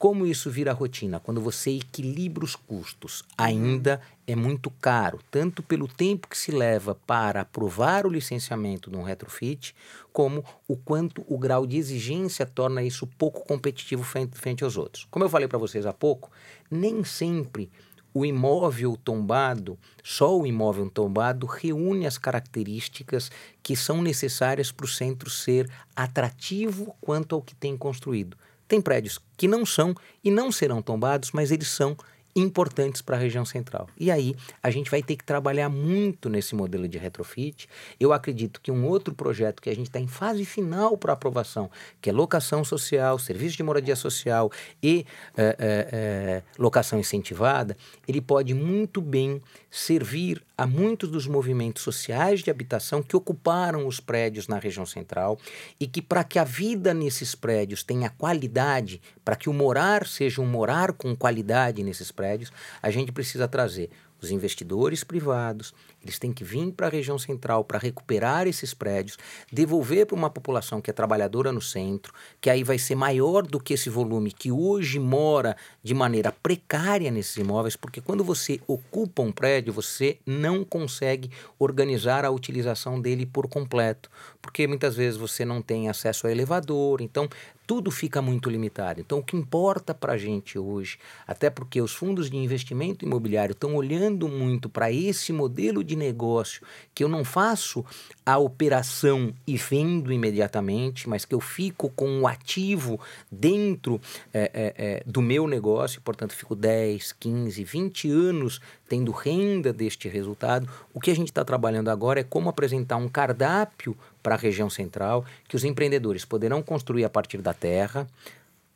[0.01, 1.19] Como isso vira rotina?
[1.19, 6.95] Quando você equilibra os custos, ainda é muito caro, tanto pelo tempo que se leva
[7.05, 9.75] para aprovar o licenciamento de um retrofit,
[10.11, 15.07] como o quanto o grau de exigência torna isso pouco competitivo frente, frente aos outros.
[15.11, 16.31] Como eu falei para vocês há pouco,
[16.67, 17.69] nem sempre
[18.11, 23.29] o imóvel tombado, só o imóvel tombado, reúne as características
[23.61, 28.35] que são necessárias para o centro ser atrativo quanto ao que tem construído.
[28.71, 31.97] Tem prédios que não são e não serão tombados, mas eles são
[32.33, 33.89] importantes para a região central.
[33.99, 37.67] E aí a gente vai ter que trabalhar muito nesse modelo de retrofit.
[37.99, 41.69] Eu acredito que um outro projeto que a gente está em fase final para aprovação,
[41.99, 44.49] que é locação social, serviço de moradia social
[44.81, 45.05] e
[45.35, 47.75] é, é, é, locação incentivada,
[48.07, 53.99] ele pode muito bem servir a muitos dos movimentos sociais de habitação que ocuparam os
[53.99, 55.39] prédios na região central
[55.79, 60.39] e que para que a vida nesses prédios tenha qualidade, para que o morar seja
[60.39, 63.89] um morar com qualidade nesses prédios, a gente precisa trazer
[64.21, 69.17] os investidores privados, eles têm que vir para a região central para recuperar esses prédios,
[69.51, 73.59] devolver para uma população que é trabalhadora no centro, que aí vai ser maior do
[73.59, 79.21] que esse volume que hoje mora de maneira precária nesses imóveis, porque quando você ocupa
[79.21, 84.09] um prédio, você não consegue organizar a utilização dele por completo,
[84.41, 87.29] porque muitas vezes você não tem acesso a elevador, então
[87.71, 88.99] tudo fica muito limitado.
[88.99, 93.53] Então, o que importa para a gente hoje, até porque os fundos de investimento imobiliário
[93.53, 97.85] estão olhando muito para esse modelo de negócio, que eu não faço
[98.25, 102.99] a operação e vendo imediatamente, mas que eu fico com o ativo
[103.31, 104.01] dentro
[104.33, 110.09] é, é, é, do meu negócio, portanto, fico 10, 15, 20 anos tendo renda deste
[110.09, 110.67] resultado.
[110.93, 114.69] O que a gente está trabalhando agora é como apresentar um cardápio para a região
[114.69, 118.07] central, que os empreendedores poderão construir a partir da terra.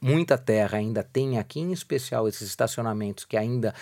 [0.02, 3.74] Muita terra ainda tem aqui, em especial esses estacionamentos que ainda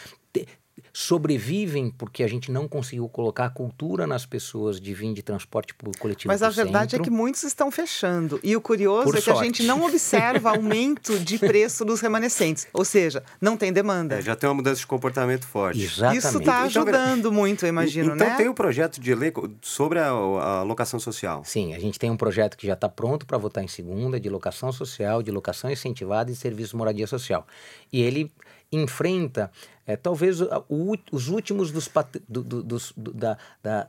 [0.91, 5.73] sobrevivem porque a gente não conseguiu colocar a cultura nas pessoas de vir de transporte
[5.99, 6.27] coletivo.
[6.31, 7.03] Mas a verdade centro.
[7.03, 8.39] é que muitos estão fechando.
[8.43, 9.41] E o curioso Por é que sorte.
[9.41, 12.67] a gente não observa aumento de preço dos remanescentes.
[12.73, 14.19] Ou seja, não tem demanda.
[14.19, 15.81] É, já tem uma mudança de comportamento forte.
[15.81, 16.19] Exatamente.
[16.19, 18.35] Isso está Então, ajudando muito, eu imagino, então né?
[18.35, 19.31] tem o um projeto de lei
[19.61, 21.43] sobre a, a locação social.
[21.45, 24.29] Sim, a gente tem um projeto que já está pronto para votar em segunda, de
[24.29, 27.45] locação social, de locação incentivada e serviço de moradia social.
[27.91, 28.31] E ele
[28.75, 29.51] enfrenta
[29.85, 31.89] é, talvez o, os últimos dos,
[32.27, 33.87] do, do, dos do, da, da,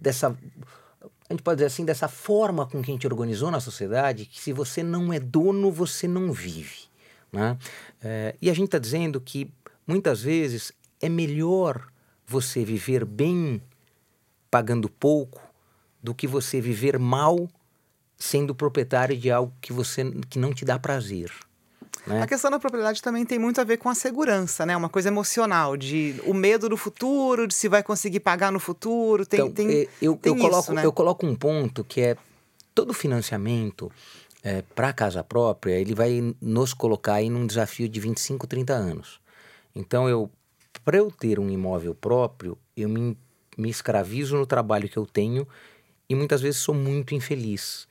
[0.00, 0.36] dessa
[1.28, 4.40] a gente pode dizer assim dessa forma com que a gente organizou na sociedade que
[4.40, 6.88] se você não é dono você não vive
[7.32, 7.58] né?
[8.02, 9.50] É, e a gente está dizendo que
[9.86, 11.88] muitas vezes é melhor
[12.26, 13.62] você viver bem
[14.50, 15.40] pagando pouco
[16.02, 17.48] do que você viver mal
[18.16, 21.30] sendo proprietário de algo que você que não te dá prazer.
[22.08, 22.22] Né?
[22.22, 24.76] A questão da propriedade também tem muito a ver com a segurança, né?
[24.76, 29.26] Uma coisa emocional, de o medo do futuro, de se vai conseguir pagar no futuro.
[29.26, 30.84] Tem, então, tem, eu, tem eu, isso, coloco, né?
[30.84, 32.16] eu coloco um ponto que é
[32.74, 33.90] todo financiamento
[34.42, 39.20] é, para casa própria, ele vai nos colocar aí num desafio de 25, 30 anos.
[39.74, 40.30] Então, eu
[40.84, 43.16] para eu ter um imóvel próprio, eu me,
[43.56, 45.46] me escravizo no trabalho que eu tenho
[46.08, 47.86] e muitas vezes sou muito infeliz.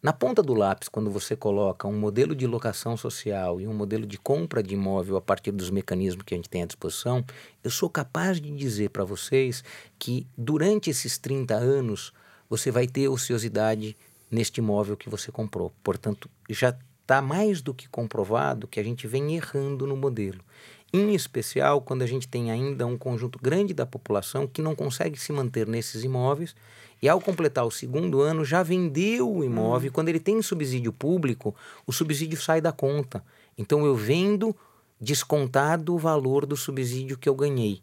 [0.00, 4.06] Na ponta do lápis, quando você coloca um modelo de locação social e um modelo
[4.06, 7.24] de compra de imóvel a partir dos mecanismos que a gente tem à disposição,
[7.64, 9.64] eu sou capaz de dizer para vocês
[9.98, 12.12] que durante esses 30 anos
[12.48, 13.96] você vai ter ociosidade
[14.30, 15.72] neste imóvel que você comprou.
[15.82, 20.44] Portanto, já está mais do que comprovado que a gente vem errando no modelo.
[20.92, 25.18] em especial quando a gente tem ainda um conjunto grande da população que não consegue
[25.18, 26.54] se manter nesses imóveis
[27.00, 29.90] e ao completar o segundo ano já vendeu o imóvel.
[29.90, 29.92] Hum.
[29.92, 31.54] Quando ele tem subsídio público,
[31.86, 33.24] o subsídio sai da conta.
[33.56, 34.54] Então eu vendo
[35.00, 37.80] descontado o valor do subsídio que eu ganhei.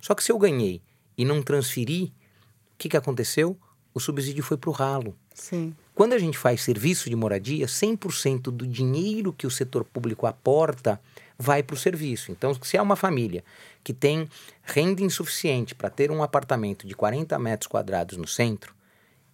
[0.00, 0.82] Só que se eu ganhei
[1.16, 3.56] e não transferi, o que, que aconteceu?
[3.94, 5.16] O subsídio foi para o ralo.
[5.32, 5.74] Sim.
[5.94, 11.00] Quando a gente faz serviço de moradia, 100% do dinheiro que o setor público aporta
[11.38, 12.32] vai para o serviço.
[12.32, 13.44] Então, se é uma família
[13.84, 14.28] que tem
[14.62, 18.74] renda insuficiente para ter um apartamento de 40 metros quadrados no centro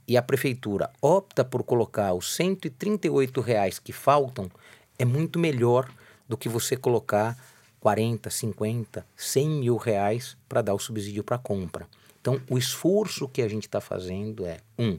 [0.07, 4.51] e a prefeitura opta por colocar os 138 reais que faltam,
[4.99, 5.89] é muito melhor
[6.29, 7.37] do que você colocar
[7.81, 11.87] 40, 50, 100 mil reais para dar o subsídio para compra.
[12.21, 14.99] Então, o esforço que a gente está fazendo é, um,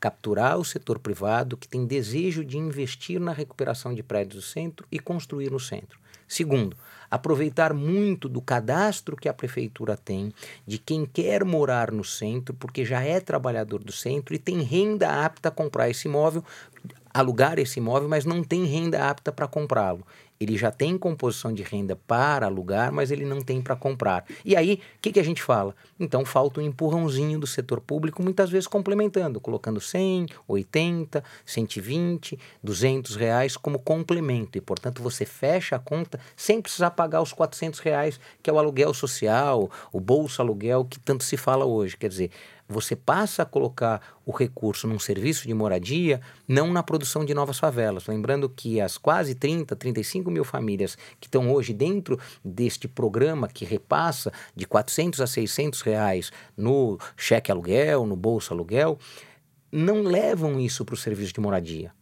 [0.00, 4.86] capturar o setor privado que tem desejo de investir na recuperação de prédios do centro
[4.90, 6.01] e construir no centro.
[6.32, 6.74] Segundo,
[7.10, 10.32] aproveitar muito do cadastro que a prefeitura tem
[10.66, 15.26] de quem quer morar no centro, porque já é trabalhador do centro e tem renda
[15.26, 16.42] apta a comprar esse imóvel,
[17.12, 20.06] alugar esse imóvel, mas não tem renda apta para comprá-lo
[20.42, 24.24] ele já tem composição de renda para alugar, mas ele não tem para comprar.
[24.44, 25.74] E aí, o que, que a gente fala?
[25.98, 33.16] Então, falta um empurrãozinho do setor público, muitas vezes complementando, colocando 100, 80, 120, 200
[33.16, 34.58] reais como complemento.
[34.58, 38.58] E, portanto, você fecha a conta sem precisar pagar os 400 reais, que é o
[38.58, 41.96] aluguel social, o bolsa aluguel, que tanto se fala hoje.
[41.96, 42.30] Quer dizer,
[42.68, 47.58] você passa a colocar o recurso num serviço de moradia, não na produção de novas
[47.58, 48.06] favelas.
[48.06, 53.64] Lembrando que as quase 30, 35 mil famílias que estão hoje dentro deste programa que
[53.64, 58.98] repassa de 400 a 600 reais no cheque aluguel, no bolsa aluguel,
[59.70, 61.92] não levam isso para o serviço de moradia.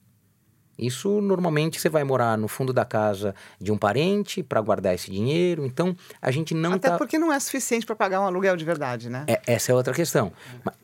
[0.80, 5.10] Isso normalmente você vai morar no fundo da casa de um parente para guardar esse
[5.10, 5.64] dinheiro.
[5.64, 6.98] Então a gente não Até tá...
[6.98, 9.24] porque não é suficiente para pagar um aluguel de verdade, né?
[9.26, 10.32] É, essa é outra questão.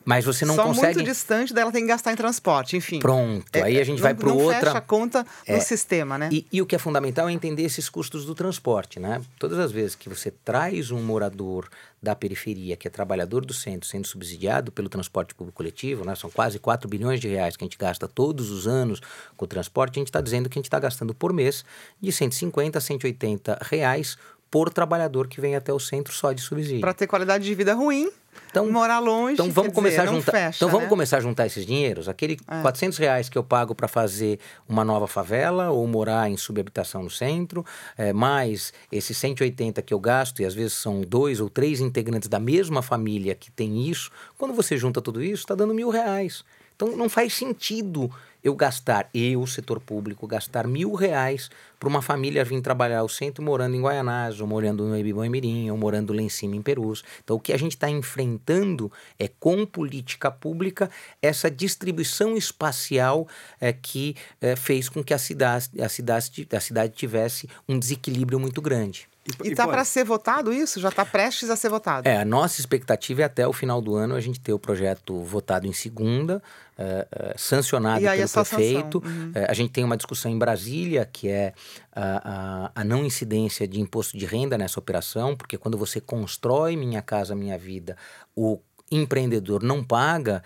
[0.05, 0.95] Mas você não Só consegue.
[0.95, 2.99] muito distante dela tem que gastar em transporte, enfim.
[2.99, 3.45] Pronto.
[3.53, 4.59] É, aí a gente não, vai para outra.
[4.59, 6.29] Fecha a conta no é, sistema, né?
[6.31, 9.21] E, e o que é fundamental é entender esses custos do transporte, né?
[9.39, 11.67] Todas as vezes que você traz um morador
[12.07, 16.15] da periferia, que é trabalhador do centro, sendo subsidiado pelo transporte público coletivo, né?
[16.15, 19.01] são quase 4 bilhões de reais que a gente gasta todos os anos
[19.35, 21.65] com o transporte, a gente está dizendo que a gente está gastando por mês
[21.99, 24.17] de 150 a 180 reais
[24.49, 26.79] por trabalhador que vem até o centro só de subsídio.
[26.79, 28.09] Para ter qualidade de vida ruim,
[28.49, 29.33] então, morar longe.
[29.33, 30.31] Então vamos começar dizer, a juntar.
[30.31, 30.89] Fecha, então vamos né?
[30.89, 32.09] começar a juntar esses dinheiros.
[32.09, 32.61] Aquele é.
[32.61, 37.09] 400 reais que eu pago para fazer uma nova favela ou morar em subhabitação no
[37.09, 37.65] centro,
[37.97, 42.29] é, mais esses 180 que eu gasto e às vezes são dois ou três integrantes
[42.29, 44.11] da mesma família que tem isso.
[44.37, 46.43] Quando você junta tudo isso, está dando mil reais.
[46.77, 48.09] Então não faz sentido
[48.43, 53.43] eu gastar, eu, setor público, gastar mil reais para uma família vir trabalhar ao centro
[53.43, 57.03] morando em Guaianás, ou morando no Ebibão Mirim, ou morando lá em cima em Perus.
[57.23, 63.27] Então, o que a gente está enfrentando é, com política pública, essa distribuição espacial
[63.59, 68.39] é, que é, fez com que a cidade, a, cidade, a cidade tivesse um desequilíbrio
[68.39, 69.09] muito grande.
[69.43, 70.79] E está para ser votado isso?
[70.79, 72.07] Já está prestes a ser votado?
[72.07, 75.21] É, a nossa expectativa é até o final do ano a gente ter o projeto
[75.23, 76.41] votado em segunda,
[76.77, 79.03] é, é, sancionado pelo prefeito.
[79.05, 79.31] Uhum.
[79.35, 81.53] É, a gente tem uma discussão em Brasília, que é
[81.91, 86.75] a, a, a, não incidência de imposto de renda nessa operação, porque quando você constrói
[86.75, 87.97] Minha Casa Minha Vida,
[88.35, 88.59] o
[88.89, 90.41] empreendedor não paga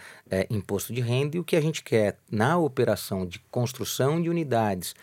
[0.50, 4.96] imposto de renda e o que a gente quer na operação de construção de unidades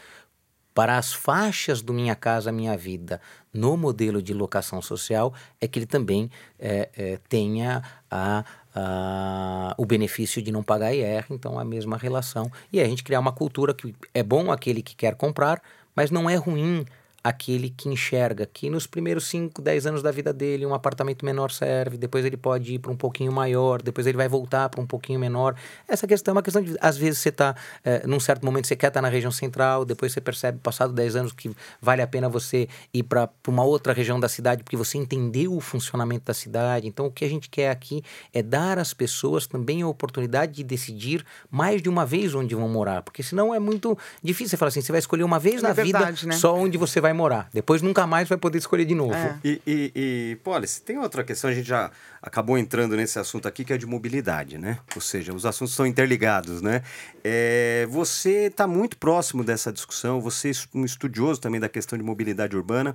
[0.79, 3.21] para as faixas do Minha Casa Minha Vida
[3.53, 9.85] no modelo de locação social é que ele também é, é, tenha a, a, o
[9.85, 12.49] benefício de não pagar IR, então a mesma relação.
[12.73, 15.61] E a gente criar uma cultura que é bom aquele que quer comprar,
[15.97, 16.87] mas não é ruim
[17.29, 21.51] aquele que enxerga que nos primeiros 5, 10 anos da vida dele um apartamento menor
[21.51, 24.87] serve, depois ele pode ir para um pouquinho maior, depois ele vai voltar para um
[24.87, 25.55] pouquinho menor.
[25.87, 28.75] Essa questão é uma questão de, às vezes você está, é, num certo momento você
[28.75, 31.51] quer estar tá na região central, depois você percebe, passado 10 anos, que
[31.83, 35.61] vale a pena você ir para uma outra região da cidade, porque você entendeu o
[35.61, 36.89] funcionamento da cidade.
[36.89, 40.65] Então o que a gente quer aqui é dar às pessoas também a oportunidade de
[40.65, 44.69] decidir mais de uma vez onde vão morar, porque senão é muito difícil você falar
[44.69, 46.41] assim, você vai escolher uma vez é na verdade, vida né?
[46.41, 47.51] só onde você vai morar.
[47.53, 49.13] Depois nunca mais vai poder escolher de novo.
[49.13, 49.39] É.
[49.45, 51.91] E, e, e Polis, tem outra questão, a gente já
[52.23, 54.79] acabou entrando nesse assunto aqui, que é de mobilidade, né?
[54.95, 56.83] Ou seja, os assuntos são interligados, né?
[57.23, 62.05] É, você está muito próximo dessa discussão, você é um estudioso também da questão de
[62.05, 62.95] mobilidade urbana,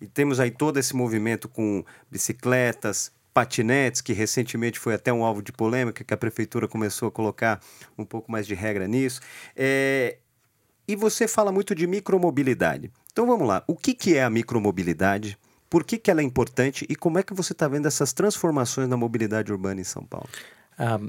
[0.00, 5.42] e temos aí todo esse movimento com bicicletas, patinetes, que recentemente foi até um alvo
[5.42, 7.60] de polêmica, que a prefeitura começou a colocar
[7.98, 9.20] um pouco mais de regra nisso.
[9.56, 10.18] É,
[10.86, 12.90] e você fala muito de micromobilidade.
[13.12, 15.38] Então vamos lá, o que, que é a micromobilidade?
[15.70, 18.88] Por que, que ela é importante e como é que você está vendo essas transformações
[18.88, 20.28] na mobilidade urbana em São Paulo?
[20.78, 21.00] Ah,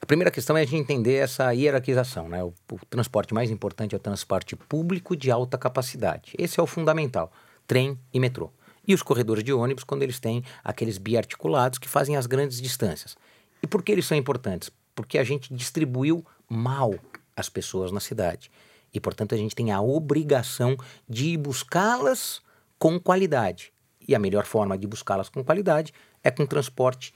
[0.00, 2.28] a primeira questão é a gente entender essa hierarquização.
[2.28, 2.42] Né?
[2.42, 6.32] O, o, transporte mais importante é o transporte público de alta capacidade.
[6.38, 7.32] Esse é o fundamental:
[7.66, 8.50] trem e metrô.
[8.86, 13.16] E os corredores de ônibus, quando eles têm aqueles biarticulados que fazem as grandes distâncias.
[13.62, 14.70] E por que eles são importantes?
[14.94, 16.94] Porque a gente distribuiu mal
[17.36, 18.50] as pessoas na cidade.
[18.92, 20.76] E, portanto, a gente tem a obrigação
[21.08, 22.40] de buscá-las
[22.78, 23.72] com qualidade.
[24.06, 27.14] E a melhor forma de buscá-las com qualidade é com transporte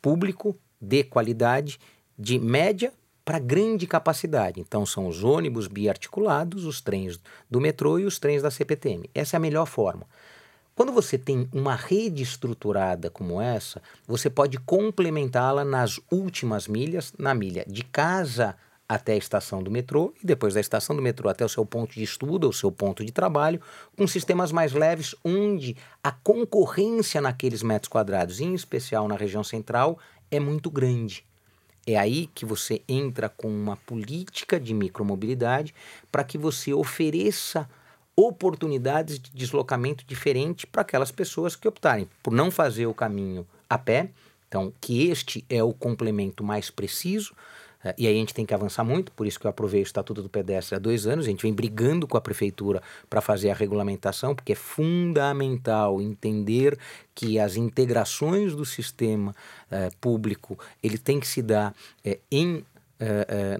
[0.00, 1.78] público de qualidade
[2.18, 2.92] de média
[3.24, 4.60] para grande capacidade.
[4.60, 9.08] Então, são os ônibus biarticulados, os trens do metrô e os trens da CPTM.
[9.14, 10.06] Essa é a melhor forma.
[10.74, 17.34] Quando você tem uma rede estruturada como essa, você pode complementá-la nas últimas milhas, na
[17.34, 18.56] milha de casa
[18.94, 21.94] até a estação do metrô e depois da estação do metrô até o seu ponto
[21.94, 23.58] de estudo, o seu ponto de trabalho,
[23.96, 25.74] com sistemas mais leves, onde
[26.04, 29.98] a concorrência naqueles metros quadrados, em especial na região central,
[30.30, 31.24] é muito grande.
[31.86, 35.74] É aí que você entra com uma política de micromobilidade
[36.10, 37.66] para que você ofereça
[38.14, 43.78] oportunidades de deslocamento diferente para aquelas pessoas que optarem por não fazer o caminho a
[43.78, 44.10] pé.
[44.48, 47.34] Então, que este é o complemento mais preciso
[47.98, 50.22] e aí a gente tem que avançar muito, por isso que eu aprovei o Estatuto
[50.22, 51.26] do Pedestre há dois anos.
[51.26, 56.78] A gente vem brigando com a prefeitura para fazer a regulamentação, porque é fundamental entender
[57.14, 59.34] que as integrações do sistema
[59.70, 62.64] é, público ele tem que se dar é, em,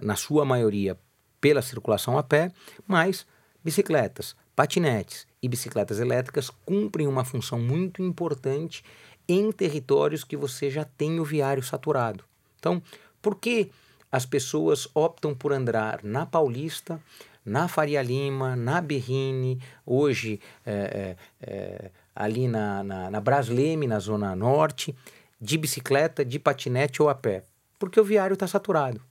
[0.01, 0.97] na sua maioria
[1.41, 2.49] pela circulação a pé,
[2.87, 3.25] mas
[3.61, 8.81] bicicletas, patinetes e bicicletas elétricas cumprem uma função muito importante
[9.27, 12.23] em territórios que você já tem o viário saturado.
[12.57, 12.81] Então,
[13.21, 13.69] por que
[14.13, 17.01] as pessoas optam por andar na Paulista,
[17.43, 23.97] na Faria Lima, na Berrine, hoje é, é, é, ali na, na, na Brasleme, na
[23.97, 24.95] Zona Norte,
[25.41, 27.43] de bicicleta, de patinete ou a pé.
[27.79, 29.01] Porque o viário está saturado.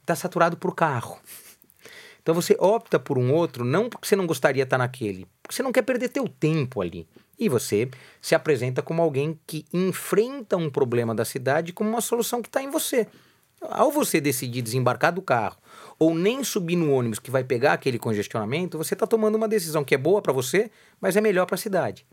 [0.00, 1.20] Está saturado por carro.
[2.20, 5.54] Então você opta por um outro, não porque você não gostaria de estar naquele, porque
[5.54, 7.06] você não quer perder teu tempo ali.
[7.38, 7.88] E você
[8.20, 12.60] se apresenta como alguém que enfrenta um problema da cidade como uma solução que está
[12.60, 13.06] em você.
[13.60, 15.56] Ao você decidir desembarcar do carro
[15.98, 19.84] ou nem subir no ônibus que vai pegar aquele congestionamento, você está tomando uma decisão
[19.84, 20.70] que é boa para você,
[21.00, 22.06] mas é melhor para a cidade.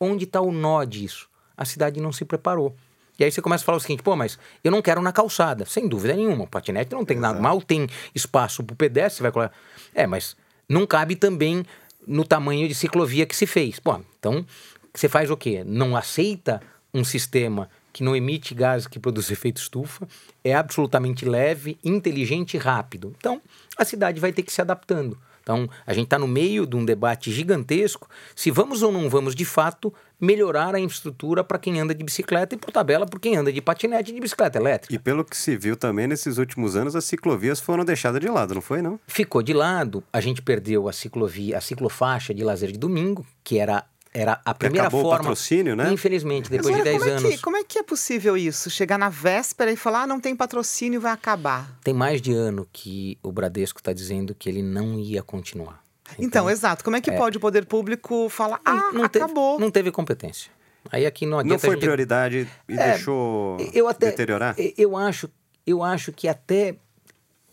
[0.00, 1.28] Onde está o nó disso?
[1.56, 2.74] A cidade não se preparou.
[3.18, 5.64] E aí você começa a falar o seguinte, pô, mas eu não quero na calçada.
[5.66, 9.30] Sem dúvida nenhuma, o patinete não tem nada, mal tem espaço para o pedestre, vai
[9.30, 9.54] colocar...
[9.94, 10.36] É, mas
[10.68, 11.64] não cabe também
[12.06, 13.78] no tamanho de ciclovia que se fez.
[13.78, 14.44] Pô, então
[14.92, 15.62] você faz o quê?
[15.64, 16.60] Não aceita
[16.92, 20.06] um sistema que não emite gases que produz efeito estufa,
[20.42, 23.14] é absolutamente leve, inteligente e rápido.
[23.16, 23.40] Então,
[23.78, 25.16] a cidade vai ter que se adaptando.
[25.40, 29.34] Então, a gente está no meio de um debate gigantesco se vamos ou não vamos,
[29.34, 33.36] de fato, melhorar a infraestrutura para quem anda de bicicleta e, por tabela, para quem
[33.36, 34.92] anda de patinete e de bicicleta elétrica.
[34.92, 38.54] E pelo que se viu também, nesses últimos anos, as ciclovias foram deixadas de lado,
[38.54, 38.98] não foi, não?
[39.06, 40.02] Ficou de lado.
[40.12, 44.54] A gente perdeu a ciclovia, a ciclofaixa de lazer de domingo, que era era a
[44.54, 45.16] primeira acabou forma.
[45.16, 45.92] o patrocínio, né?
[45.92, 47.30] Infelizmente, depois Mas de olha, 10 como é anos.
[47.34, 48.70] Que, como é que é possível isso?
[48.70, 51.76] Chegar na véspera e falar, ah, não tem patrocínio, vai acabar.
[51.82, 55.82] Tem mais de ano que o Bradesco está dizendo que ele não ia continuar.
[56.16, 56.84] Então, exato.
[56.84, 57.16] Como é que é.
[57.16, 59.54] pode o poder público falar, ah, não acabou?
[59.54, 60.50] Teve, não teve competência.
[60.92, 61.80] Aí aqui não adianta Não foi gente...
[61.80, 64.54] prioridade e É, deixou eu até, deteriorar?
[64.76, 65.28] Eu acho,
[65.66, 66.76] eu acho que até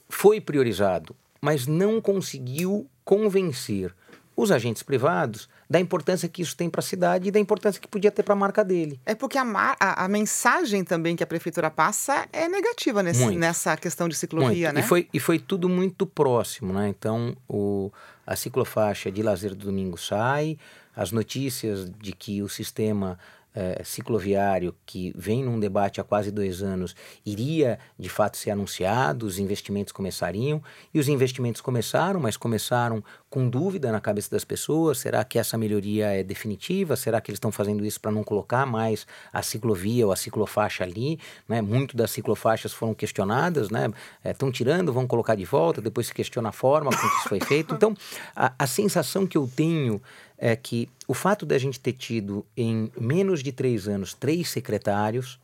[0.10, 3.96] foi priorizado, mas não conseguiu convencer
[4.36, 7.88] os agentes privados da importância que isso tem para a cidade e da importância que
[7.88, 9.00] podia ter para a marca dele.
[9.06, 9.44] É porque a,
[9.80, 14.68] a- a mensagem também que a prefeitura passa é negativa nesse- nessa questão de ciclovia,
[14.68, 14.76] Muito.
[14.76, 14.82] né?
[14.82, 16.90] E foi, e foi tudo muito próximo, né?
[16.90, 17.90] Então, o,
[18.28, 20.58] a ciclofaixa de lazer do domingo sai,
[20.94, 23.18] as notícias de que o sistema
[23.56, 26.94] eh, cicloviário, que vem num debate há quase dois anos,
[27.26, 30.62] iria de fato ser anunciado, os investimentos começariam,
[30.94, 33.02] e os investimentos começaram, mas começaram
[33.32, 36.96] com dúvida na cabeça das pessoas: será que essa melhoria é definitiva?
[36.98, 40.84] Será que eles estão fazendo isso para não colocar mais a ciclovia ou a ciclofaixa
[40.84, 41.18] ali?
[41.48, 41.62] Né?
[41.62, 43.90] Muito das ciclofaixas foram questionadas, né?
[44.24, 47.40] Estão tirando, vão colocar de volta, depois se questiona a forma com que isso foi
[47.40, 47.74] feito.
[47.74, 47.96] Então,
[48.36, 50.02] a, a sensação que eu tenho
[50.38, 55.40] é que o fato da gente ter tido em menos de três anos três secretários,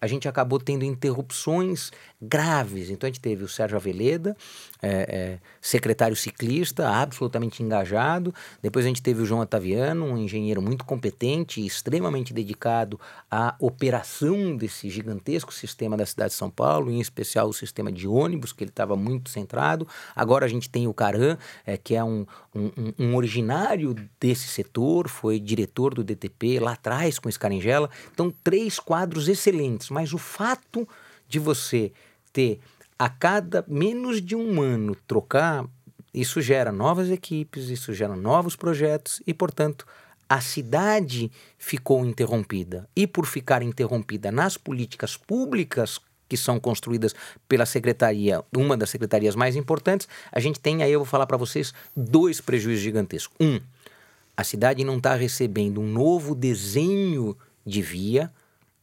[0.00, 2.90] a gente acabou tendo interrupções graves.
[2.90, 4.36] Então a gente teve o Sérgio Aveleda,
[4.82, 8.34] é, é, secretário ciclista, absolutamente engajado.
[8.62, 12.98] Depois a gente teve o João Otaviano, um engenheiro muito competente extremamente dedicado
[13.30, 18.06] à operação desse gigantesco sistema da cidade de São Paulo, em especial o sistema de
[18.06, 19.86] ônibus, que ele estava muito centrado.
[20.14, 25.08] Agora a gente tem o Caran, é, que é um, um, um, originário desse setor,
[25.08, 27.90] foi diretor do DTP lá atrás com Scaringella.
[28.12, 30.88] Então, três quadros excelentes, mas o fato
[31.28, 31.92] de você
[32.32, 32.60] ter
[32.98, 35.64] a cada menos de um ano trocar,
[36.12, 39.86] isso gera novas equipes, isso gera novos projetos e, portanto,
[40.28, 42.88] a cidade ficou interrompida.
[42.94, 47.14] E por ficar interrompida nas políticas públicas que são construídas
[47.48, 51.38] pela secretaria, uma das secretarias mais importantes, a gente tem aí, eu vou falar para
[51.38, 53.34] vocês, dois prejuízos gigantescos.
[53.40, 53.58] Um,
[54.36, 58.30] a cidade não está recebendo um novo desenho de via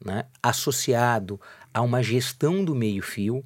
[0.03, 1.39] né, associado
[1.73, 3.45] a uma gestão do meio-fio.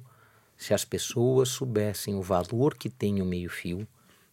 [0.60, 3.88] Se as pessoas soubessem o valor que tem o meio-fio,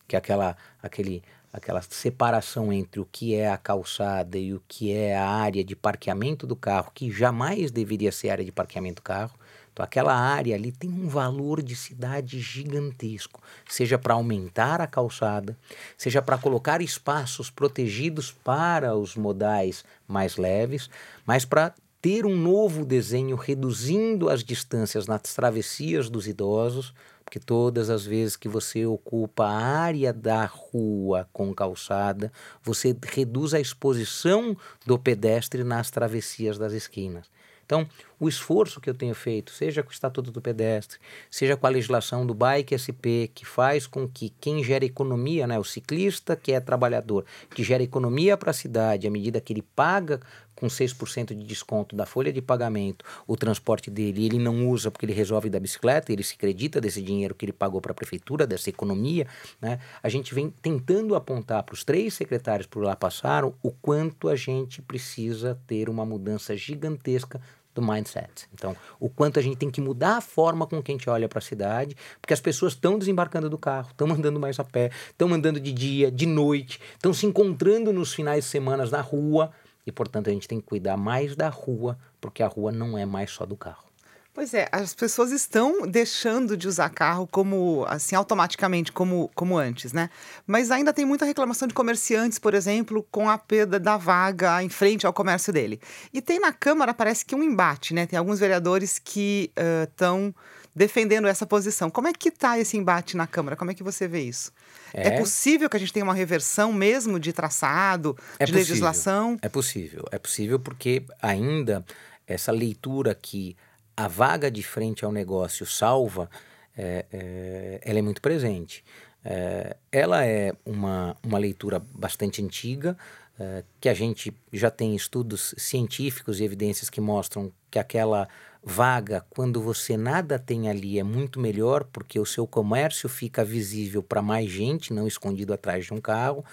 [0.05, 1.23] que é aquela, aquele,
[1.53, 5.73] aquela separação entre o que é a calçada e o que é a área de
[5.73, 9.39] parqueamento do carro, que jamais deveria ser área de parqueamento do carro,
[9.71, 15.55] então, aquela área ali tem um valor de cidade gigantesco, seja para aumentar a calçada,
[15.95, 20.89] seja para colocar espaços protegidos para os modais mais leves,
[21.25, 26.93] mas para ter um novo desenho reduzindo as distâncias nas travessias dos idosos,
[27.23, 32.31] porque todas as vezes que você ocupa a área da rua com calçada,
[32.63, 37.29] você reduz a exposição do pedestre nas travessias das esquinas.
[37.67, 37.85] Então,
[38.17, 41.69] o esforço que eu tenho feito, seja com o Estatuto do Pedestre, seja com a
[41.69, 46.53] legislação do Bike SP, que faz com que quem gera economia, né, o ciclista que
[46.53, 50.21] é trabalhador, que gera economia para a cidade, à medida que ele paga
[50.57, 55.05] com 6% de desconto da folha de pagamento o transporte dele, ele não usa porque
[55.05, 58.45] ele resolve da bicicleta, ele se acredita desse dinheiro que ele pagou para a prefeitura,
[58.45, 59.27] dessa economia,
[59.61, 59.79] né?
[60.01, 64.35] A gente vem tentando apontar para os três secretários por lá passaram o quanto a
[64.35, 67.39] gente precisa ter uma mudança gigantesca
[67.77, 68.47] do mindset.
[68.53, 71.29] Então, o quanto a gente tem que mudar a forma com que a gente olha
[71.29, 74.89] para a cidade, porque as pessoas estão desembarcando do carro, estão andando mais a pé,
[75.09, 79.51] estão andando de dia, de noite, estão se encontrando nos finais de semana na rua,
[79.87, 83.05] e portanto a gente tem que cuidar mais da rua, porque a rua não é
[83.05, 83.87] mais só do carro.
[84.33, 89.93] Pois é, as pessoas estão deixando de usar carro como assim automaticamente como, como antes,
[89.93, 90.11] né?
[90.45, 94.69] Mas ainda tem muita reclamação de comerciantes, por exemplo, com a perda da vaga em
[94.69, 95.81] frente ao comércio dele.
[96.13, 98.05] E tem na Câmara parece que um embate, né?
[98.05, 99.51] Tem alguns vereadores que
[99.83, 100.35] estão uh,
[100.77, 101.89] defendendo essa posição.
[101.89, 103.55] Como é que está esse embate na Câmara?
[103.55, 104.51] Como é que você vê isso?
[104.93, 108.59] É, é possível que a gente tenha uma reversão mesmo de traçado, é de possível,
[108.59, 109.37] legislação?
[109.41, 111.83] É possível, é possível porque ainda
[112.27, 113.57] essa leitura que
[113.95, 116.29] a vaga de frente ao negócio salva,
[116.77, 118.83] é, é, ela é muito presente.
[119.25, 122.95] É, ela é uma, uma leitura bastante antiga,
[123.39, 128.27] é, que a gente já tem estudos científicos e evidências que mostram que aquela
[128.67, 134.03] vaga, quando você nada tem ali, é muito melhor, porque o seu comércio fica visível
[134.03, 136.43] para mais gente, não escondido atrás de um carro.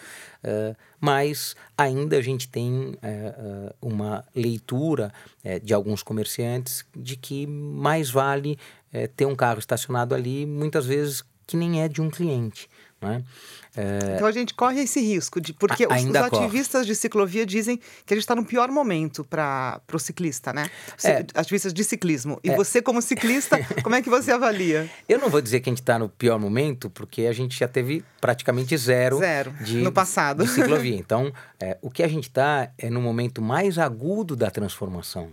[0.44, 5.12] Uh, mas ainda a gente tem uh, uma leitura
[5.44, 8.58] uh, de alguns comerciantes de que mais vale
[9.16, 12.68] ter um carro estacionado ali, muitas vezes que nem é de um cliente.
[13.04, 13.22] Né?
[13.76, 14.14] É...
[14.14, 16.86] Então a gente corre esse risco, de porque os, os ativistas corre.
[16.86, 20.70] de ciclovia dizem que a gente está no pior momento para o ciclista, né?
[21.02, 21.24] É.
[21.34, 22.38] Ativistas de ciclismo.
[22.44, 22.56] E é.
[22.56, 24.88] você, como ciclista, como é que você avalia?
[25.08, 27.66] Eu não vou dizer que a gente está no pior momento, porque a gente já
[27.66, 30.44] teve praticamente zero, zero de, no passado.
[30.44, 30.94] de ciclovia.
[31.04, 35.30] Então, é, o que a gente está é no momento mais agudo da transformação.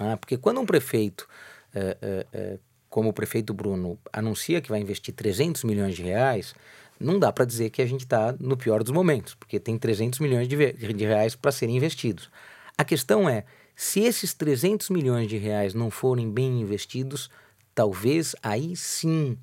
[0.00, 0.16] Né?
[0.16, 1.28] Porque quando um prefeito
[1.74, 1.96] é,
[2.32, 2.58] é,
[2.92, 6.54] como o prefeito Bruno anuncia que vai investir 300 milhões de reais,
[7.02, 10.20] não dá para dizer que a gente está no pior dos momentos, porque tem 300
[10.20, 12.30] milhões de, de reais para serem investidos.
[12.76, 13.44] A questão é,
[13.74, 17.30] se esses 300 milhões de reais não forem bem investidos,
[17.74, 19.36] talvez aí sim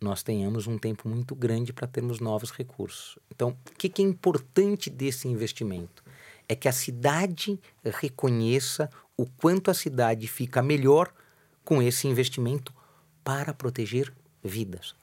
[0.00, 3.18] nós tenhamos um tempo muito grande para termos novos recursos.
[3.30, 6.04] Então, o que, que é importante desse investimento?
[6.48, 11.12] É que a cidade reconheça o quanto a cidade fica melhor
[11.64, 12.72] com esse investimento
[13.24, 14.12] para proteger
[14.44, 14.94] vidas.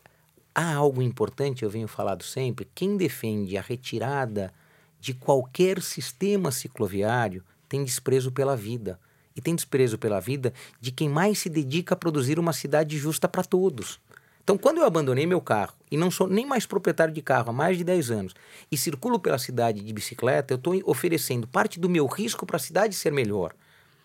[0.56, 4.54] Há algo importante, eu venho falado sempre: quem defende a retirada
[5.00, 9.00] de qualquer sistema cicloviário tem desprezo pela vida.
[9.36, 13.28] E tem desprezo pela vida de quem mais se dedica a produzir uma cidade justa
[13.28, 14.00] para todos.
[14.44, 17.54] Então, quando eu abandonei meu carro e não sou nem mais proprietário de carro há
[17.54, 18.36] mais de 10 anos
[18.72, 22.60] e circulo pela cidade de bicicleta, eu estou oferecendo parte do meu risco para a
[22.60, 23.56] cidade ser melhor.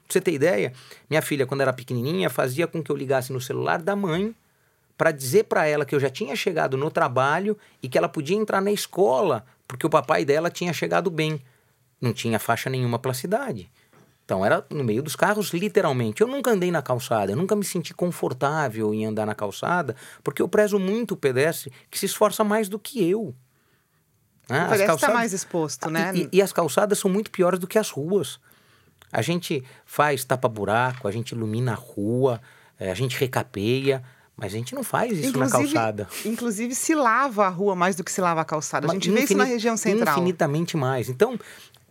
[0.09, 0.73] você ter ideia,
[1.11, 4.35] minha filha, quando era pequenininha, fazia com que eu ligasse no celular da mãe
[4.99, 8.37] para dizer para ela que eu já tinha chegado no trabalho e que ela podia
[8.37, 11.41] entrar na escola, porque o papai dela tinha chegado bem.
[12.01, 13.71] Não tinha faixa nenhuma pela cidade.
[14.25, 16.21] Então era no meio dos carros, literalmente.
[16.21, 20.43] Eu nunca andei na calçada, eu nunca me senti confortável em andar na calçada, porque
[20.43, 23.35] eu prezo muito o pedestre que se esforça mais do que eu.
[24.49, 24.67] Né?
[24.67, 26.13] O pedestre está mais exposto, né?
[26.15, 28.41] E, e, as calçadas são muito piores do que as ruas.
[29.13, 32.41] A gente faz tapa-buraco, a gente ilumina a rua,
[32.79, 34.03] eh, a gente recapeia,
[34.39, 36.09] mas a gente não faz isso inclusive, na calçada.
[36.25, 38.89] Inclusive se lava a rua mais do que se lava a calçada.
[38.89, 40.17] A gente vê isso na região central.
[40.17, 41.09] Infinitamente mais.
[41.09, 41.37] Então,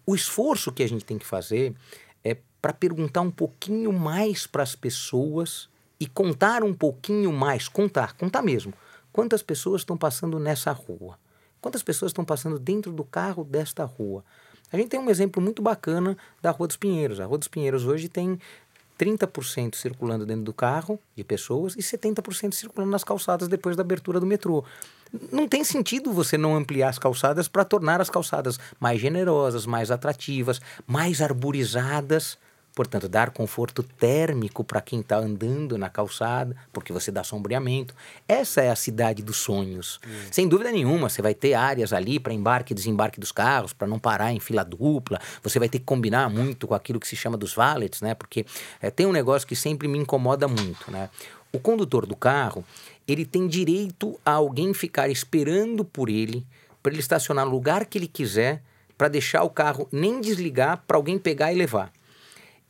[0.06, 1.76] o esforço que a gente tem que fazer
[2.24, 5.68] é para perguntar um pouquinho mais para as pessoas
[6.00, 8.74] e contar um pouquinho mais, contar, contar mesmo.
[9.12, 11.20] Quantas pessoas estão passando nessa rua?
[11.60, 14.24] Quantas pessoas estão passando dentro do carro desta rua?
[14.72, 17.20] A gente tem um exemplo muito bacana da Rua dos Pinheiros.
[17.20, 18.40] A Rua dos Pinheiros hoje tem
[18.98, 24.20] 30% circulando dentro do carro de pessoas e 70% circulando nas calçadas depois da abertura
[24.20, 24.64] do metrô.
[25.32, 29.92] Não tem sentido você não ampliar as calçadas para tornar as calçadas mais generosas, mais
[29.92, 32.38] atrativas, mais arborizadas
[32.78, 37.96] Portanto, dar conforto térmico para quem está andando na calçada, porque você dá sombreamento.
[38.28, 40.00] Essa é a cidade dos sonhos.
[40.06, 40.28] Hum.
[40.30, 43.88] Sem dúvida nenhuma, você vai ter áreas ali para embarque e desembarque dos carros, para
[43.88, 45.20] não parar em fila dupla.
[45.42, 48.14] Você vai ter que combinar muito com aquilo que se chama dos valets, né?
[48.14, 48.46] Porque
[48.80, 51.10] é, tem um negócio que sempre me incomoda muito, né?
[51.52, 52.64] O condutor do carro,
[53.08, 56.46] ele tem direito a alguém ficar esperando por ele,
[56.84, 58.62] para ele estacionar no lugar que ele quiser,
[58.96, 61.92] para deixar o carro nem desligar para alguém pegar e levar.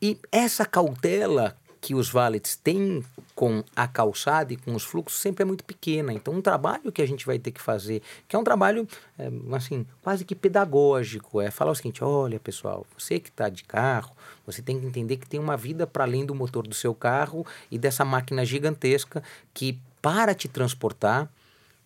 [0.01, 5.43] E essa cautela que os valets têm com a calçada e com os fluxos sempre
[5.43, 6.11] é muito pequena.
[6.11, 8.87] Então, um trabalho que a gente vai ter que fazer, que é um trabalho,
[9.17, 13.63] é, assim, quase que pedagógico, é falar o seguinte: olha, pessoal, você que está de
[13.63, 14.11] carro,
[14.45, 17.45] você tem que entender que tem uma vida para além do motor do seu carro
[17.71, 19.23] e dessa máquina gigantesca
[19.53, 21.29] que, para te transportar,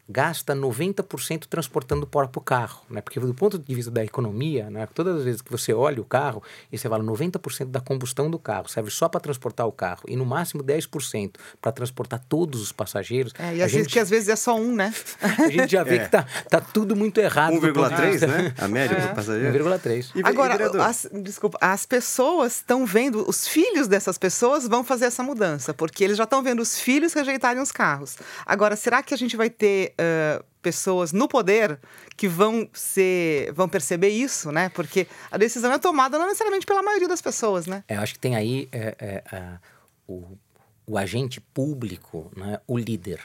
[0.10, 3.02] gasta 90% transportando o carro, né?
[3.02, 4.88] Porque do ponto de vista da economia, né?
[4.94, 8.38] todas as vezes que você olha o carro e você fala 90% da combustão do
[8.38, 12.72] carro serve só para transportar o carro e no máximo 10% para transportar todos os
[12.72, 13.34] passageiros.
[13.40, 14.94] É, e às gente, vezes, que às vezes é só um, né?
[15.22, 16.00] A gente já vê é.
[16.00, 17.54] que tá, tá tudo muito errado.
[17.54, 18.54] 1,3, né?
[18.58, 19.08] A média é.
[19.08, 19.66] do passageiro.
[19.66, 20.12] 1,3.
[20.24, 25.74] Agora, as, desculpa, as pessoas estão vendo, os filhos dessas pessoas vão fazer essa mudança,
[25.74, 28.18] porque eles já estão vendo os filhos rejeitarem os carros.
[28.46, 31.80] Agora, será que a gente vai ter uh, pessoas no poder
[32.16, 34.70] que vão ser, vão perceber isso, né?
[34.70, 37.84] Porque a decisão é tomada não necessariamente pela maioria das pessoas, né?
[37.88, 39.60] É, acho que tem aí é, é, é,
[40.08, 40.38] o,
[40.86, 42.60] o agente público, né?
[42.68, 43.22] o líder,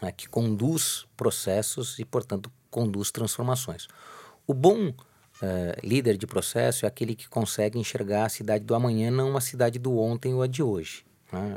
[0.00, 0.12] né?
[0.12, 3.88] que conduz processos e, portanto, conduz transformações.
[4.46, 4.92] O bom
[5.42, 9.40] é, líder de processo é aquele que consegue enxergar a cidade do amanhã, não a
[9.40, 11.04] cidade do ontem ou a de hoje.
[11.32, 11.56] Né?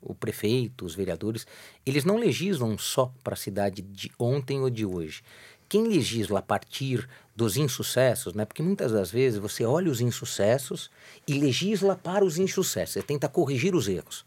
[0.00, 1.46] O prefeito, os vereadores,
[1.84, 5.22] eles não legislam só para a cidade de ontem ou de hoje.
[5.68, 8.44] Quem legisla a partir dos insucessos, né?
[8.44, 10.90] porque muitas das vezes você olha os insucessos
[11.28, 14.24] e legisla para os insucessos, você tenta corrigir os erros.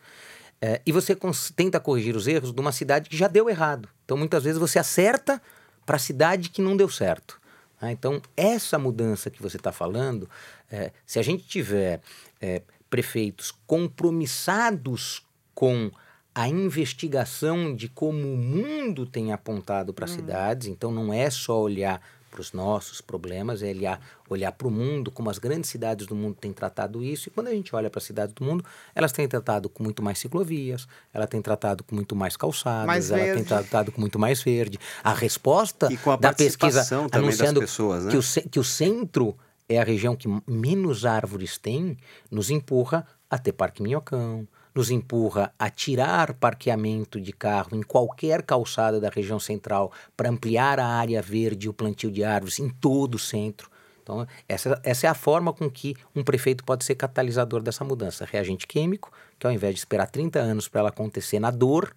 [0.62, 1.18] É, e você
[1.56, 3.90] tenta corrigir os erros de uma cidade que já deu errado.
[4.06, 5.42] Então, muitas vezes você acerta
[5.86, 7.42] para a cidade que não deu certo.
[7.82, 7.92] Né?
[7.92, 10.30] Então, essa mudança que você está falando,
[10.72, 12.00] é, se a gente tiver
[12.40, 15.22] é, prefeitos compromissados
[15.54, 15.92] com
[16.36, 20.16] a investigação de como o mundo tem apontado para as hum.
[20.16, 20.68] cidades.
[20.68, 22.02] Então, não é só olhar
[22.34, 26.16] para os nossos problemas, é olhar, olhar para o mundo, como as grandes cidades do
[26.16, 27.30] mundo têm tratado isso.
[27.30, 30.02] E quando a gente olha para as cidades do mundo, elas têm tratado com muito
[30.02, 34.18] mais ciclovias, ela tem tratado com muito mais calçadas, mais ela tem tratado com muito
[34.18, 34.80] mais verde.
[35.04, 38.12] A resposta a da pesquisa anunciando pessoas, né?
[38.12, 39.38] que, o, que o centro
[39.70, 41.96] é a região que menos árvores tem,
[42.32, 48.42] nos empurra a ter Parque Minhocão, nos empurra a tirar parqueamento de carro em qualquer
[48.42, 52.70] calçada da região central para ampliar a área verde e o plantio de árvores em
[52.70, 53.70] todo o centro.
[54.02, 58.28] Então, essa, essa é a forma com que um prefeito pode ser catalisador dessa mudança.
[58.30, 61.94] Reagente químico, que ao invés de esperar 30 anos para ela acontecer na dor,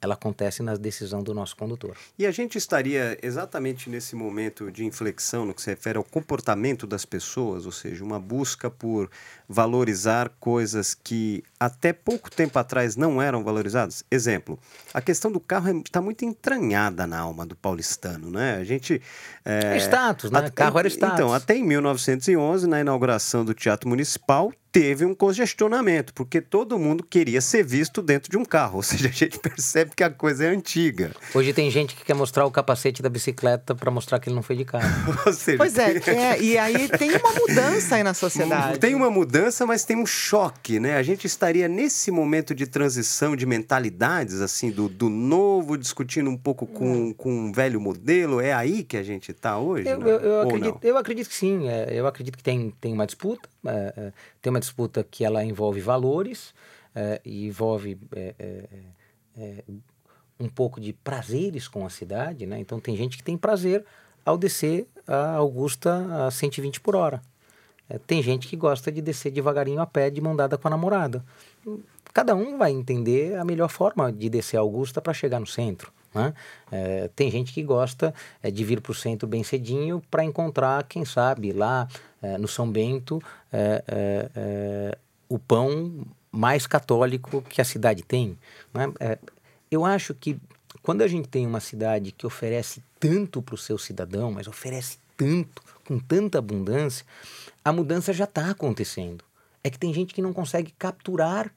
[0.00, 1.96] ela acontece na decisão do nosso condutor.
[2.18, 6.86] E a gente estaria exatamente nesse momento de inflexão no que se refere ao comportamento
[6.86, 9.10] das pessoas, ou seja, uma busca por
[9.48, 14.04] valorizar coisas que até pouco tempo atrás não eram valorizadas.
[14.10, 14.58] Exemplo,
[14.94, 18.56] a questão do carro está muito entranhada na alma do paulistano, né?
[18.56, 19.02] A gente...
[19.44, 20.38] É, é status, né?
[20.38, 21.14] Até, carro era status.
[21.18, 27.02] Então, até em 1911, na inauguração do Teatro Municipal, teve um congestionamento, porque todo mundo
[27.02, 28.76] queria ser visto dentro de um carro.
[28.76, 31.10] Ou seja, a gente percebe que a coisa é antiga.
[31.34, 34.42] Hoje tem gente que quer mostrar o capacete da bicicleta para mostrar que ele não
[34.42, 34.86] foi de carro.
[35.34, 38.78] seja, pois é, é, e aí tem uma mudança aí na sociedade.
[38.78, 40.96] Tem uma mudança, mas tem um choque, né?
[40.96, 46.36] A gente estaria nesse momento de transição de mentalidades, assim, do, do novo, discutindo um
[46.36, 48.40] pouco com, com um velho modelo.
[48.40, 49.88] É aí que a gente está hoje?
[49.88, 51.68] Eu, eu, eu acredito, eu acredito que sim.
[51.68, 53.48] É, eu acredito que tem, tem uma disputa.
[53.68, 56.54] É, é, tem uma disputa que ela envolve valores
[56.94, 57.98] é, e envolve
[60.40, 62.58] um pouco de prazeres com a cidade, né?
[62.58, 63.84] Então tem gente que tem prazer
[64.24, 67.22] ao descer a Augusta a 120 por hora.
[68.06, 71.24] tem gente que gosta de descer devagarinho a pé de mão dada com a namorada.
[72.12, 75.92] Cada um vai entender a melhor forma de descer a Augusta para chegar no centro.
[76.14, 76.32] Né?
[76.70, 80.82] É, tem gente que gosta é, de vir para o centro bem cedinho para encontrar,
[80.84, 81.86] quem sabe, lá
[82.38, 83.84] no São Bento, é,
[84.34, 84.98] é,
[85.28, 88.38] o pão mais católico que a cidade tem.
[88.74, 88.92] Né?
[89.70, 90.38] eu acho que
[90.82, 94.98] quando a gente tem uma cidade que oferece tanto para o seu cidadão, mas oferece
[95.16, 97.04] tanto, com tanta abundância,
[97.64, 99.24] a mudança já está acontecendo.
[99.62, 101.52] É que tem gente que não consegue capturar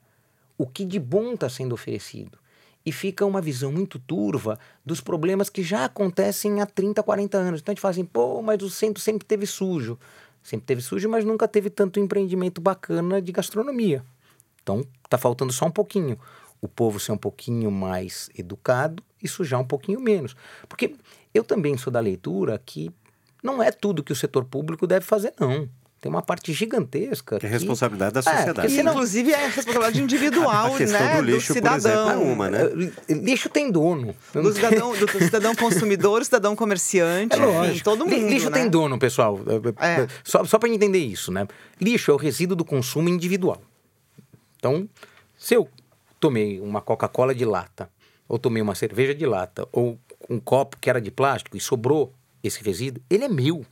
[0.58, 2.38] o que de bom está sendo oferecido
[2.84, 7.60] e fica uma visão muito turva dos problemas que já acontecem há 30, 40 anos.
[7.60, 9.98] Então a gente fala assim, pô, mas o centro sempre teve sujo.
[10.42, 14.04] Sempre teve sujo, mas nunca teve tanto empreendimento bacana de gastronomia.
[14.62, 16.18] Então tá faltando só um pouquinho.
[16.60, 20.36] O povo ser um pouquinho mais educado e sujar um pouquinho menos.
[20.68, 20.94] Porque
[21.34, 22.90] eu também sou da leitura que
[23.42, 25.68] não é tudo que o setor público deve fazer, não.
[26.02, 27.38] Tem uma parte gigantesca.
[27.38, 28.66] Que é responsabilidade da é, sociedade.
[28.66, 28.92] É, senão...
[28.92, 31.16] Inclusive é responsabilidade individual, a questão né?
[31.16, 31.80] Do lixo, do cidadão.
[31.80, 32.58] por exemplo, é uma, né?
[33.08, 34.12] É, lixo tem dono.
[34.34, 38.28] Do cidadão, do cidadão consumidor, cidadão comerciante, é enfim, todo mundo.
[38.28, 38.58] Lixo né?
[38.58, 39.38] tem dono, pessoal.
[39.78, 40.08] É.
[40.24, 41.46] Só, só para entender isso, né?
[41.80, 43.62] Lixo é o resíduo do consumo individual.
[44.56, 44.88] Então,
[45.38, 45.68] se eu
[46.18, 47.88] tomei uma Coca-Cola de lata,
[48.28, 49.96] ou tomei uma cerveja de lata, ou
[50.28, 53.64] um copo que era de plástico e sobrou esse resíduo, ele é meu.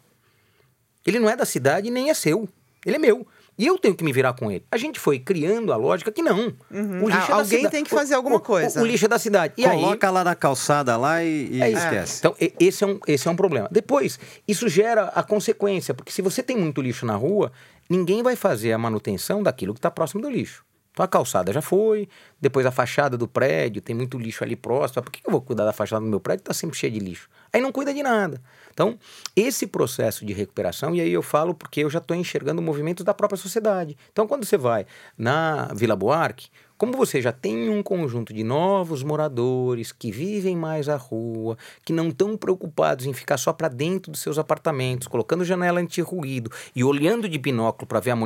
[1.06, 2.48] Ele não é da cidade nem é seu.
[2.84, 3.26] Ele é meu.
[3.60, 4.64] E eu tenho que me virar com ele.
[4.70, 6.54] A gente foi criando a lógica que não.
[6.70, 7.04] Uhum.
[7.04, 8.80] O lixo ah, é alguém tem que fazer alguma coisa.
[8.80, 9.52] O, o, lixo é da cidade.
[9.58, 12.20] E Coloca aí, lá na calçada lá e, e é esquece.
[12.20, 13.68] Então, esse é, um, esse é um problema.
[13.70, 17.52] Depois, isso gera a consequência, porque se você tem muito lixo na rua,
[17.86, 20.64] ninguém vai fazer a manutenção daquilo que está próximo do lixo.
[20.92, 22.08] Então a calçada já foi,
[22.40, 25.02] depois a fachada do prédio, tem muito lixo ali próximo.
[25.02, 26.42] Por que eu vou cuidar da fachada do meu prédio?
[26.42, 27.28] Está sempre cheio de lixo.
[27.52, 28.40] Aí não cuida de nada.
[28.72, 28.98] Então,
[29.34, 33.14] esse processo de recuperação, e aí eu falo porque eu já estou enxergando movimentos da
[33.14, 33.96] própria sociedade.
[34.12, 34.86] Então, quando você vai
[35.16, 36.48] na Vila Buarque,
[36.80, 41.92] como você já tem um conjunto de novos moradores que vivem mais à rua, que
[41.92, 46.82] não estão preocupados em ficar só para dentro dos seus apartamentos, colocando janela anti-ruído e
[46.82, 48.16] olhando de binóculo para ver a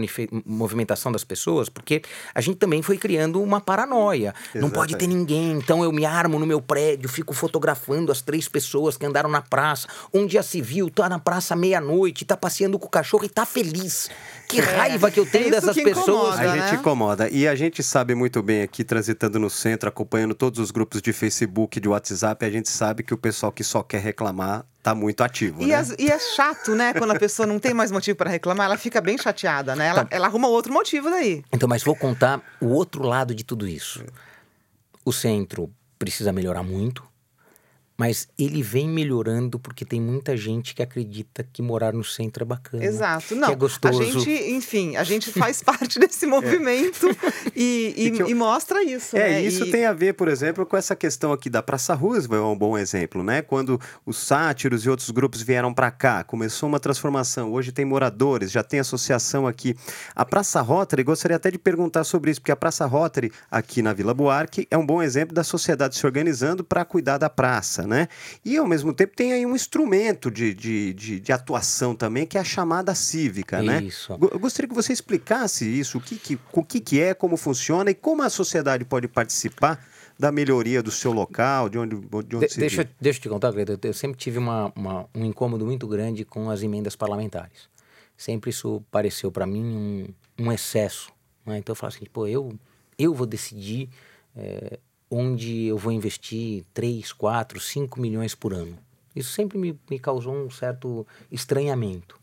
[0.46, 2.02] movimentação das pessoas, porque
[2.32, 4.32] a gente também foi criando uma paranoia.
[4.36, 4.62] Exatamente.
[4.62, 8.46] Não pode ter ninguém, então eu me armo no meu prédio, fico fotografando as três
[8.48, 9.88] pessoas que andaram na praça.
[10.14, 14.08] Um dia civil tá na praça meia-noite, tá passeando com o cachorro e tá feliz.
[14.48, 16.36] Que é, raiva que eu tenho é dessas pessoas.
[16.36, 16.74] Incomoda, a gente né?
[16.74, 17.28] incomoda.
[17.30, 21.12] E a gente sabe muito bem aqui, transitando no centro, acompanhando todos os grupos de
[21.12, 25.24] Facebook, de WhatsApp, a gente sabe que o pessoal que só quer reclamar tá muito
[25.24, 25.62] ativo.
[25.62, 25.74] E, né?
[25.74, 26.92] as, e é chato, né?
[26.92, 29.88] Quando a pessoa não tem mais motivo para reclamar, ela fica bem chateada, né?
[29.88, 30.14] Ela, tá.
[30.14, 31.42] ela arruma outro motivo daí.
[31.50, 34.04] Então, mas vou contar o outro lado de tudo isso.
[35.04, 37.02] O centro precisa melhorar muito
[37.96, 42.46] mas ele vem melhorando porque tem muita gente que acredita que morar no centro é
[42.46, 42.84] bacana.
[42.84, 43.48] Exato, não.
[43.48, 44.02] Que é gostoso.
[44.02, 47.14] A gente, enfim, a gente faz parte desse movimento é.
[47.54, 48.28] e, e, eu...
[48.28, 49.16] e, mostra isso.
[49.16, 49.42] É, né?
[49.42, 49.70] isso e...
[49.70, 52.76] tem a ver, por exemplo, com essa questão aqui da Praça Roosevelt, é um bom
[52.76, 53.42] exemplo, né?
[53.42, 57.52] Quando os sátiros e outros grupos vieram para cá, começou uma transformação.
[57.52, 59.76] Hoje tem moradores, já tem associação aqui.
[60.16, 63.92] A Praça Rotary, gostaria até de perguntar sobre isso, porque a Praça Rotary aqui na
[63.92, 68.08] Vila Buarque é um bom exemplo da sociedade se organizando para cuidar da praça né?
[68.44, 72.36] E ao mesmo tempo tem aí um instrumento de, de, de, de atuação também, que
[72.36, 73.82] é a chamada cívica, né?
[73.82, 74.12] isso.
[74.12, 74.18] né?
[74.32, 77.90] Eu gostaria que você explicasse isso, o que, que, o que, que é, como funciona
[77.90, 79.84] e como a sociedade pode participar
[80.18, 83.28] da melhoria do seu local, de onde, de onde de, se deixa, deixa eu te
[83.28, 87.68] contar, Greta, eu sempre tive uma, uma, um incômodo muito grande com as emendas parlamentares.
[88.16, 91.12] Sempre isso pareceu para mim um, um excesso.
[91.44, 91.58] Né?
[91.58, 92.56] Então eu falo assim, pô, eu,
[92.96, 93.88] eu vou decidir
[94.36, 94.78] é,
[95.10, 98.76] onde eu vou investir 3, 4, 5 milhões por ano.
[99.14, 102.18] Isso sempre me, me causou um certo estranhamento.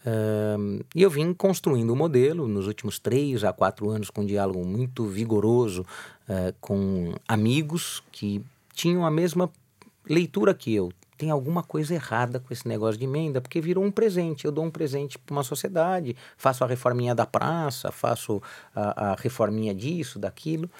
[0.00, 4.22] Uh, e eu vim construindo o um modelo nos últimos três a quatro anos com
[4.22, 8.42] um diálogo muito vigoroso uh, com amigos que
[8.72, 9.50] tinham a mesma
[10.08, 10.92] leitura que eu.
[11.18, 14.44] tem alguma coisa errada com esse negócio de emenda, porque virou um presente.
[14.44, 18.40] Eu dou um presente para uma sociedade, faço a reforminha da praça, faço
[18.74, 20.70] a, a reforminha disso, daquilo.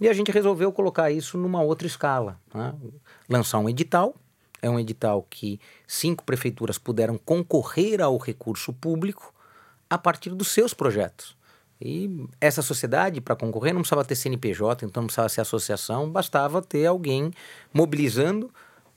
[0.00, 2.40] E a gente resolveu colocar isso numa outra escala.
[2.54, 2.74] Né?
[3.28, 4.14] Lançar um edital.
[4.62, 9.34] É um edital que cinco prefeituras puderam concorrer ao recurso público
[9.88, 11.36] a partir dos seus projetos.
[11.80, 16.60] E essa sociedade, para concorrer, não precisava ter CNPJ, então não precisava ser associação, bastava
[16.60, 17.32] ter alguém
[17.72, 18.50] mobilizando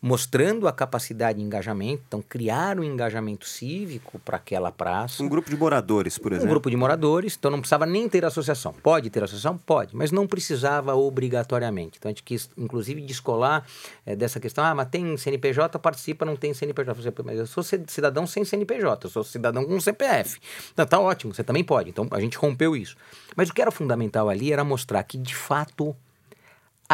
[0.03, 5.23] mostrando a capacidade de engajamento, então criar um engajamento cívico para aquela praça.
[5.23, 6.49] Um grupo de moradores, por exemplo.
[6.49, 8.73] Um grupo de moradores, então não precisava nem ter associação.
[8.73, 9.57] Pode ter associação?
[9.57, 11.99] Pode, mas não precisava obrigatoriamente.
[11.99, 13.65] Então a gente quis, inclusive, descolar
[14.05, 17.23] é, dessa questão, ah, mas tem CNPJ, participa, não tem CNPJ.
[17.23, 20.37] Mas eu sou cidadão sem CNPJ, eu sou cidadão com CPF.
[20.73, 21.89] Então tá ótimo, você também pode.
[21.89, 22.97] Então a gente rompeu isso.
[23.37, 25.95] Mas o que era fundamental ali era mostrar que, de fato,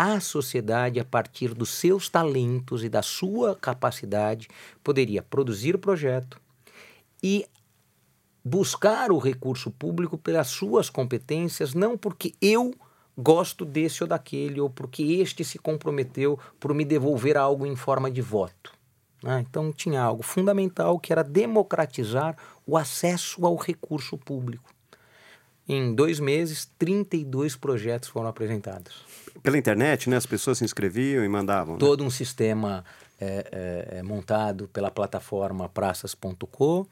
[0.02, 4.48] a sociedade, a partir dos seus talentos e da sua capacidade,
[4.82, 6.40] poderia produzir o projeto
[7.22, 7.46] e
[8.42, 12.74] buscar o recurso público pelas suas competências, não porque eu
[13.18, 18.10] gosto desse ou daquele, ou porque este se comprometeu por me devolver algo em forma
[18.10, 18.74] de voto.
[19.22, 19.46] Né?
[19.50, 24.74] Então tinha algo fundamental que era democratizar o acesso ao recurso público.
[25.68, 29.04] Em dois meses, 32 projetos foram apresentados.
[29.42, 30.18] Pela internet, né?
[30.18, 31.76] As pessoas se inscreviam e mandavam.
[31.76, 31.80] Né?
[31.80, 32.84] Todo um sistema
[33.20, 36.88] é, é, é montado pela plataforma praças.co.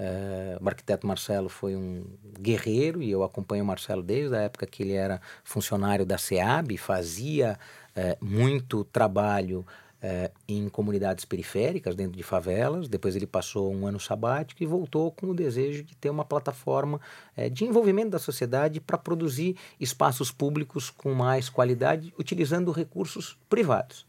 [0.00, 2.04] É, o arquiteto Marcelo foi um
[2.38, 6.76] guerreiro e eu acompanho o Marcelo desde a época que ele era funcionário da SEAB,
[6.76, 7.58] fazia
[7.96, 9.66] é, muito trabalho
[10.00, 12.88] é, em comunidades periféricas, dentro de favelas.
[12.88, 17.00] Depois ele passou um ano sabático e voltou com o desejo de ter uma plataforma
[17.36, 24.06] é, de envolvimento da sociedade para produzir espaços públicos com mais qualidade, utilizando recursos privados.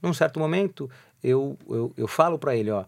[0.00, 0.90] Num certo momento,
[1.22, 2.84] eu, eu, eu falo para ele: ó,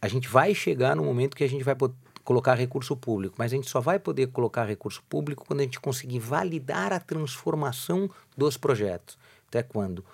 [0.00, 1.76] a gente vai chegar no momento que a gente vai
[2.24, 5.80] colocar recurso público, mas a gente só vai poder colocar recurso público quando a gente
[5.80, 9.18] conseguir validar a transformação dos projetos.
[9.48, 10.04] Até quando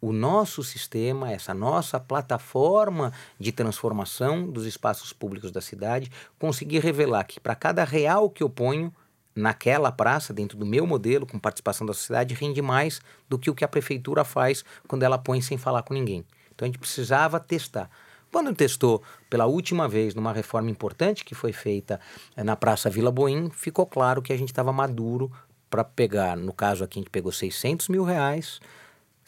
[0.00, 7.24] o nosso sistema, essa nossa plataforma de transformação dos espaços públicos da cidade, conseguir revelar
[7.24, 8.92] que para cada real que eu ponho
[9.34, 13.54] naquela praça, dentro do meu modelo, com participação da sociedade, rende mais do que o
[13.54, 16.24] que a prefeitura faz quando ela põe sem falar com ninguém.
[16.54, 17.88] Então a gente precisava testar.
[18.30, 21.98] Quando testou pela última vez numa reforma importante que foi feita
[22.36, 25.32] eh, na Praça Vila Boim, ficou claro que a gente estava maduro
[25.70, 28.60] para pegar, no caso aqui a gente pegou 600 mil reais,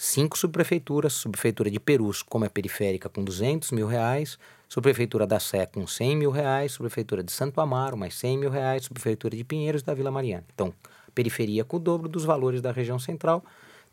[0.02, 5.66] cinco subprefeituras, subprefeitura de Perus, como é periférica, com 200 mil reais, subprefeitura da Sé
[5.66, 9.82] com 100 mil reais, subprefeitura de Santo Amaro, mais 100 mil reais, subprefeitura de Pinheiros
[9.82, 10.46] da Vila Mariana.
[10.54, 10.72] Então,
[11.14, 13.44] periferia com o dobro dos valores da região central,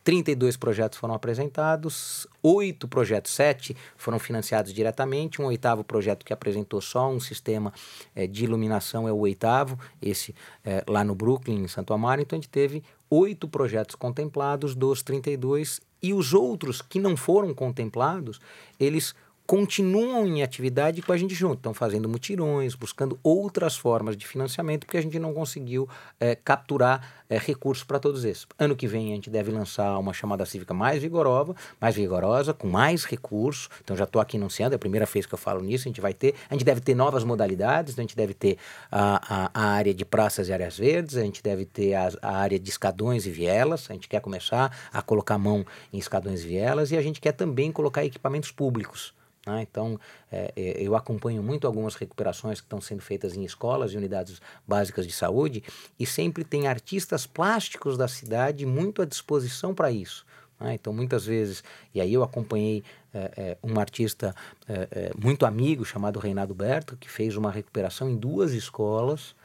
[0.05, 6.80] 32 projetos foram apresentados, oito projetos, sete foram financiados diretamente, um oitavo projeto que apresentou
[6.80, 7.74] só um sistema
[8.16, 10.34] é, de iluminação é o oitavo, esse
[10.64, 12.22] é, lá no Brooklyn, em Santo Amaro.
[12.22, 17.54] Então a gente teve oito projetos contemplados dos 32 e os outros que não foram
[17.54, 18.39] contemplados,
[18.80, 19.16] eles
[19.48, 24.86] continuam em atividade com a gente junto, estão fazendo mutirões, buscando outras formas de financiamento,
[24.86, 25.88] porque a gente não conseguiu
[26.20, 28.45] é, capturar é, recursos para todos esses.
[28.60, 32.68] Ano que vem a gente deve lançar uma chamada cívica mais vigorosa, mais vigorosa, com
[32.68, 33.70] mais recursos.
[33.82, 36.02] Então já estou aqui anunciando, é a primeira vez que eu falo nisso, a gente
[36.02, 38.58] vai ter, a gente deve ter novas modalidades, então a gente deve ter
[38.91, 42.38] a, a, a área de praças e áreas verdes, a gente deve ter a, a
[42.38, 46.48] área de escadões e vielas, a gente quer começar a colocar mão em escadões e
[46.48, 49.16] vielas e a gente quer também colocar equipamentos públicos.
[49.48, 49.62] Né?
[49.62, 49.98] Então,
[50.30, 54.41] é, é, eu acompanho muito algumas recuperações que estão sendo feitas em escolas e unidades
[54.68, 55.64] básicas de saúde
[55.98, 60.26] e sempre tem artistas plásticos da cidade muito à disposição para isso.
[60.60, 60.74] Né?
[60.74, 61.64] Então, muitas vezes,
[61.95, 62.84] e aí eu acompanhei
[63.14, 64.36] é, é, um artista
[64.68, 69.36] é, é, muito amigo chamado Reinaldo Berto, que fez uma recuperação em duas escolas.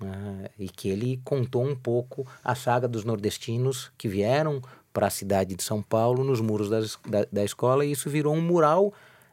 [0.00, 0.48] Né?
[0.58, 4.60] e que ele contou um pouco a saga dos nordestinos que vieram
[4.92, 8.34] para a cidade de São Paulo nos muros das, da, da escola e isso virou
[8.34, 8.92] um mural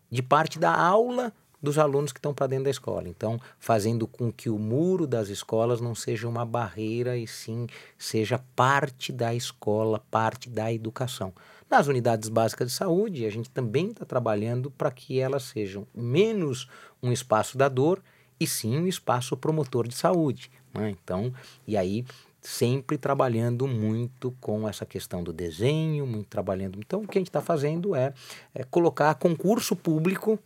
[0.09, 3.07] de parte da aula dos alunos que estão para dentro da escola.
[3.07, 8.39] Então, fazendo com que o muro das escolas não seja uma barreira e sim seja
[8.55, 11.33] parte da escola, parte da educação.
[11.69, 16.67] Nas unidades básicas de saúde, a gente também está trabalhando para que elas sejam menos
[17.03, 18.01] um espaço da dor
[18.39, 20.49] e sim um espaço promotor de saúde.
[20.73, 20.89] Né?
[20.89, 21.33] Então,
[21.67, 22.05] e aí
[22.41, 26.79] sempre trabalhando muito com essa questão do desenho, muito trabalhando.
[26.79, 28.13] Então, o que a gente está fazendo é,
[28.53, 30.39] é, colocar concurso público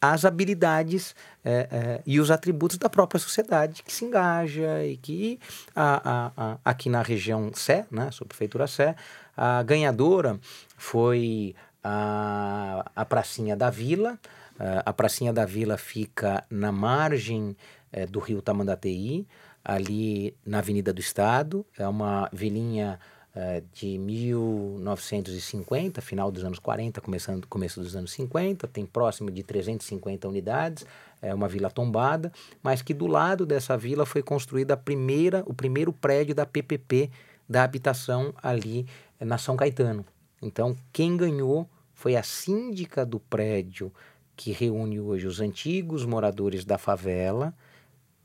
[0.00, 1.14] as habilidades
[1.44, 5.40] é, é, e os atributos da própria sociedade que se engaja e que
[5.74, 8.94] a, a, a, aqui na região Sé, né, prefeitura Sé,
[9.36, 10.38] a ganhadora
[10.76, 14.18] foi a, a Pracinha da Vila.
[14.58, 17.56] Uh, a Pracinha da Vila fica na margem
[17.92, 19.24] uh, do rio Tamandatei,
[19.68, 21.66] ali na Avenida do Estado.
[21.78, 22.98] É uma vilinha
[23.36, 28.66] uh, de 1950, final dos anos 40, começando, começo dos anos 50.
[28.66, 30.86] Tem próximo de 350 unidades.
[31.20, 35.52] É uma vila tombada, mas que do lado dessa vila foi construída a primeira, o
[35.52, 37.10] primeiro prédio da PPP
[37.46, 38.86] da habitação ali
[39.20, 40.06] na São Caetano.
[40.40, 43.92] Então, quem ganhou foi a síndica do prédio
[44.36, 47.52] que reúne hoje os antigos moradores da favela,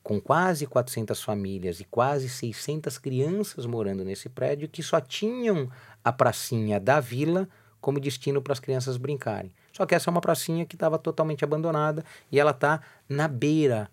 [0.04, 5.72] com quase 400 famílias e quase 600 crianças morando nesse prédio, que só tinham
[6.04, 7.48] a pracinha da vila
[7.80, 9.52] como destino para as crianças brincarem.
[9.72, 13.90] Só que essa é uma pracinha que estava totalmente abandonada e ela está na beira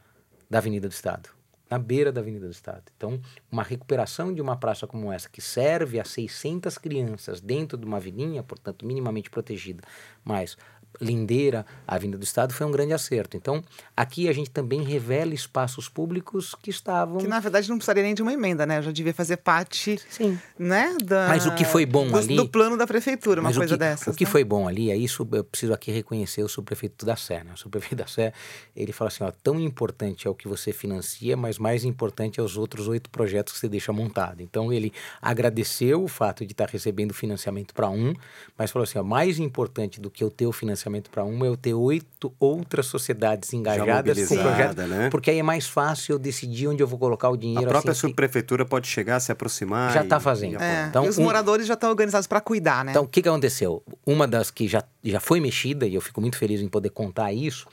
[0.50, 1.30] da Avenida do Estado
[1.70, 2.82] na beira da Avenida do Estado.
[2.96, 7.86] Então, uma recuperação de uma praça como essa, que serve a 600 crianças dentro de
[7.86, 9.80] uma vilinha, portanto, minimamente protegida,
[10.24, 10.58] mas
[11.00, 13.36] Lindeira, a Avenida do Estado, foi um grande acerto.
[13.36, 13.62] Então,
[13.96, 17.18] aqui a gente também revela espaços públicos que estavam.
[17.18, 18.82] Que na verdade não precisaria nem de uma emenda, né?
[18.82, 20.00] Já devia fazer parte.
[20.08, 20.38] Sim.
[20.58, 20.96] Né?
[21.02, 21.28] Da...
[21.28, 22.36] Mas o que foi bom do, ali.
[22.36, 24.14] Do plano da prefeitura, uma coisa o que, dessas.
[24.14, 24.30] O que né?
[24.30, 27.52] foi bom ali é isso, eu preciso aqui reconhecer o subprefeito da Sé, né?
[27.54, 28.32] O subprefeito da Sé,
[28.74, 32.42] ele fala assim: ó, tão importante é o que você financia, mas mais importante é
[32.42, 34.42] os outros oito projetos que você deixa montado.
[34.42, 38.14] Então, ele agradeceu o fato de estar recebendo financiamento para um,
[38.56, 41.48] mas falou assim: ó, mais importante do que eu ter o financiamento para um é
[41.48, 45.10] eu ter oito outras sociedades engajadas com o projeto, né?
[45.10, 47.66] porque aí é mais fácil eu decidir onde eu vou colocar o dinheiro.
[47.66, 49.92] A própria assim, subprefeitura pode chegar, se aproximar.
[49.92, 50.52] Já está fazendo.
[50.52, 50.84] e apoiar.
[50.84, 52.92] É, Então, e os um- moradores já estão organizados para cuidar, né?
[52.92, 53.82] Então, o que, que aconteceu?
[54.06, 57.32] Uma das que já, já foi mexida, e eu fico muito feliz em poder contar
[57.32, 57.66] isso,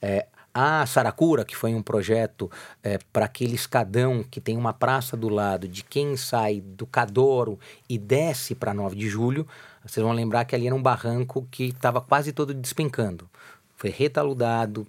[0.00, 2.48] é a Saracura, que foi um projeto
[2.82, 7.58] é, para aquele escadão que tem uma praça do lado de quem sai do Cadoro
[7.88, 9.46] e desce para 9 de julho.
[9.84, 13.28] Vocês vão lembrar que ali era um barranco que estava quase todo despencando.
[13.76, 14.86] Foi retaludado,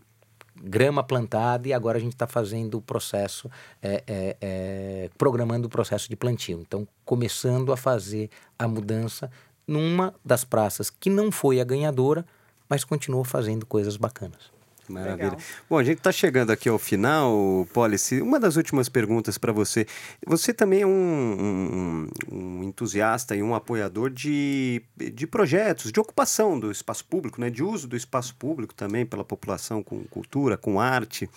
[0.55, 3.49] grama plantada e agora a gente está fazendo o processo,
[3.81, 6.61] é, é, é, programando o processo de plantio.
[6.61, 9.29] Então, começando a fazer a mudança
[9.67, 12.25] numa das praças que não foi a ganhadora,
[12.69, 14.54] mas continuou fazendo coisas bacanas.
[14.87, 15.25] Maravilha.
[15.31, 15.37] Legal.
[15.69, 18.21] Bom, a gente está chegando aqui ao final, Policy.
[18.21, 19.85] Uma das últimas perguntas para você.
[20.25, 26.59] Você também é um, um- um entusiasta e um apoiador de, de projetos, de ocupação
[26.59, 27.49] do espaço público, né?
[27.49, 31.29] de uso do espaço público também pela população com cultura, com arte.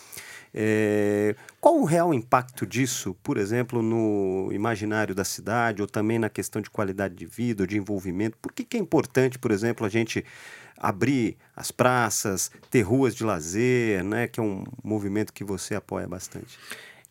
[0.55, 6.29] É, qual o real impacto disso, por exemplo, no imaginário da cidade ou também na
[6.31, 8.37] questão de qualidade de vida de envolvimento?
[8.41, 10.25] Por que, que é importante, por exemplo, a gente
[10.79, 14.29] abrir as praças, ter ruas de lazer, né?
[14.29, 16.59] Que é um movimento que você apoia bastante.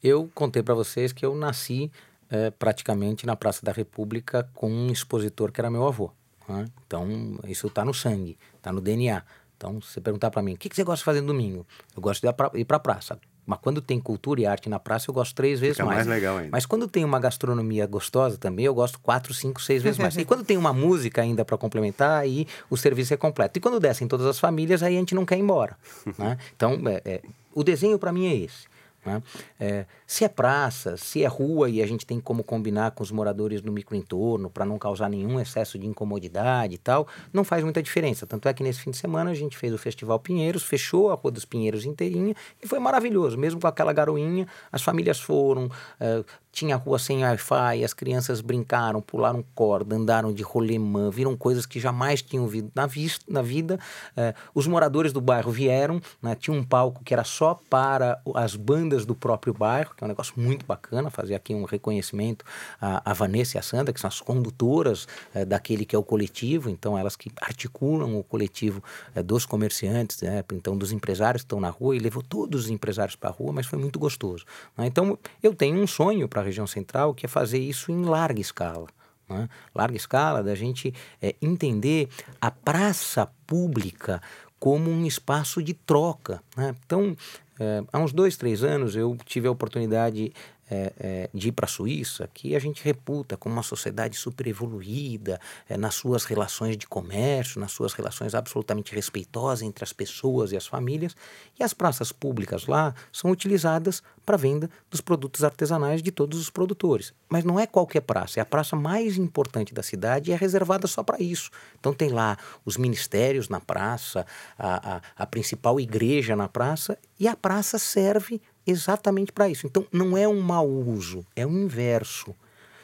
[0.04, 1.92] Eu contei para vocês que eu nasci
[2.30, 6.12] eh, praticamente na Praça da República com um expositor que era meu avô.
[6.48, 6.66] né?
[6.86, 7.08] Então,
[7.48, 9.24] isso está no sangue, está no DNA.
[9.58, 11.66] Então, se você perguntar para mim, o que, que você gosta de fazer no domingo?
[11.96, 13.20] Eu gosto de ir pra- para a praça.
[13.48, 16.38] Mas quando tem cultura e arte na praça, eu gosto três vezes Fica mais legal
[16.38, 16.50] ainda.
[16.52, 20.18] Mas quando tem uma gastronomia gostosa também, eu gosto quatro, cinco, seis vezes mais.
[20.18, 23.58] E quando tem uma música ainda para complementar, aí o serviço é completo.
[23.58, 25.78] E quando descem todas as famílias, aí a gente não quer ir embora.
[26.18, 26.38] né?
[26.58, 27.22] Então, é, é,
[27.56, 28.68] o desenho para mim é esse.
[29.06, 29.24] Né?
[29.60, 33.12] É, se é praça, se é rua e a gente tem como combinar com os
[33.12, 37.82] moradores no microentorno para não causar nenhum excesso de incomodidade e tal, não faz muita
[37.82, 38.26] diferença.
[38.26, 41.16] Tanto é que nesse fim de semana a gente fez o Festival Pinheiros, fechou a
[41.16, 43.38] Rua dos Pinheiros inteirinha e foi maravilhoso.
[43.38, 45.70] Mesmo com aquela garoinha, as famílias foram,
[46.00, 51.66] eh, tinha rua sem Wi-Fi, as crianças brincaram, pularam corda, andaram de rolemã, viram coisas
[51.66, 52.88] que jamais tinham visto na,
[53.30, 53.80] na vida.
[54.16, 58.56] Eh, os moradores do bairro vieram, né, tinha um palco que era só para as
[58.56, 62.46] bandas do próprio bairro, que é um negócio muito bacana, fazer aqui um reconhecimento
[62.80, 66.04] à, à Vanessa e à Sandra, que são as condutoras eh, daquele que é o
[66.04, 68.84] coletivo, então elas que articulam o coletivo
[69.16, 72.70] eh, dos comerciantes, né, então dos empresários que estão na rua, e levou todos os
[72.70, 74.46] empresários para a rua, mas foi muito gostoso.
[74.78, 74.86] né?
[74.88, 78.40] Então eu tenho um sonho para a região central, que é fazer isso em larga
[78.40, 78.88] escala.
[79.30, 79.50] né?
[79.76, 82.08] Larga escala, da gente eh, entender
[82.40, 84.22] a praça pública
[84.60, 86.42] como um espaço de troca.
[86.56, 86.76] né?
[86.86, 87.16] Então,
[87.60, 90.32] eh, há uns dois, três anos, eu tive a oportunidade
[90.70, 94.48] eh, eh, de ir para a Suíça, que a gente reputa como uma sociedade super
[94.48, 95.40] evoluída
[95.70, 100.58] eh, nas suas relações de comércio, nas suas relações absolutamente respeitosas entre as pessoas e
[100.58, 101.16] as famílias,
[101.58, 106.50] e as praças públicas lá são utilizadas para venda dos produtos artesanais de todos os
[106.50, 107.14] produtores.
[107.30, 110.86] Mas não é qualquer praça, é a praça mais importante da cidade e é reservada
[110.86, 111.50] só para isso.
[111.80, 114.26] Então tem lá os ministérios na praça,
[114.60, 119.66] a, a, a principal igreja na praça, e a praça serve exatamente para isso.
[119.66, 122.36] Então não é um mau uso, é o inverso.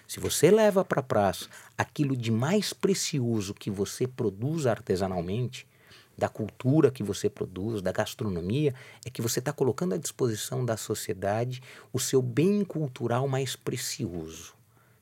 [0.08, 5.68] Se você leva para a praça aquilo de mais precioso que você produz artesanalmente,
[6.18, 8.74] da cultura que você produz, da gastronomia,
[9.06, 11.62] é que você está colocando à disposição da sociedade
[11.92, 14.54] o seu bem cultural mais precioso,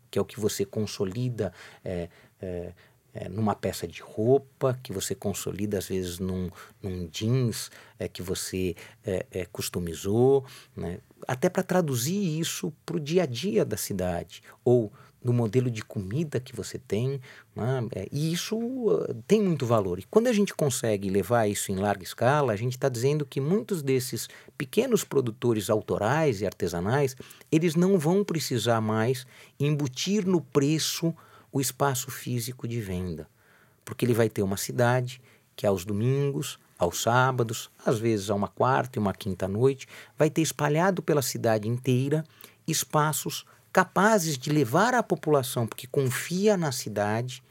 [0.10, 1.54] que é o que você consolida
[1.84, 2.10] é,
[2.42, 2.74] é,
[3.14, 6.49] é, numa peça de roupa, que você consolida às vezes num,
[6.82, 10.45] num jeans é, que você é, é, customizou,
[10.76, 10.99] né?
[11.28, 14.91] até para traduzir isso para o dia a dia da cidade, ou
[15.24, 17.22] no modelo de comida que você tem,
[17.55, 17.88] né?
[17.93, 19.99] É, e isso uh, tem muito valor.
[19.99, 23.39] E quando a gente consegue levar isso em larga escala, a gente está dizendo que
[23.39, 27.16] muitos desses pequenos produtores autorais e artesanais,
[27.51, 29.26] eles não vão precisar mais
[29.59, 31.14] embutir no preço
[31.52, 33.28] o espaço físico de venda,
[33.84, 35.22] porque ele vai ter uma cidade
[35.56, 39.88] que aos domingos, aos sábados, às vezes a uma quarta e uma quinta noite,
[40.18, 42.24] vai ter espalhado pela cidade inteira
[42.68, 47.43] espaços capazes de levar a população, porque confia na cidade,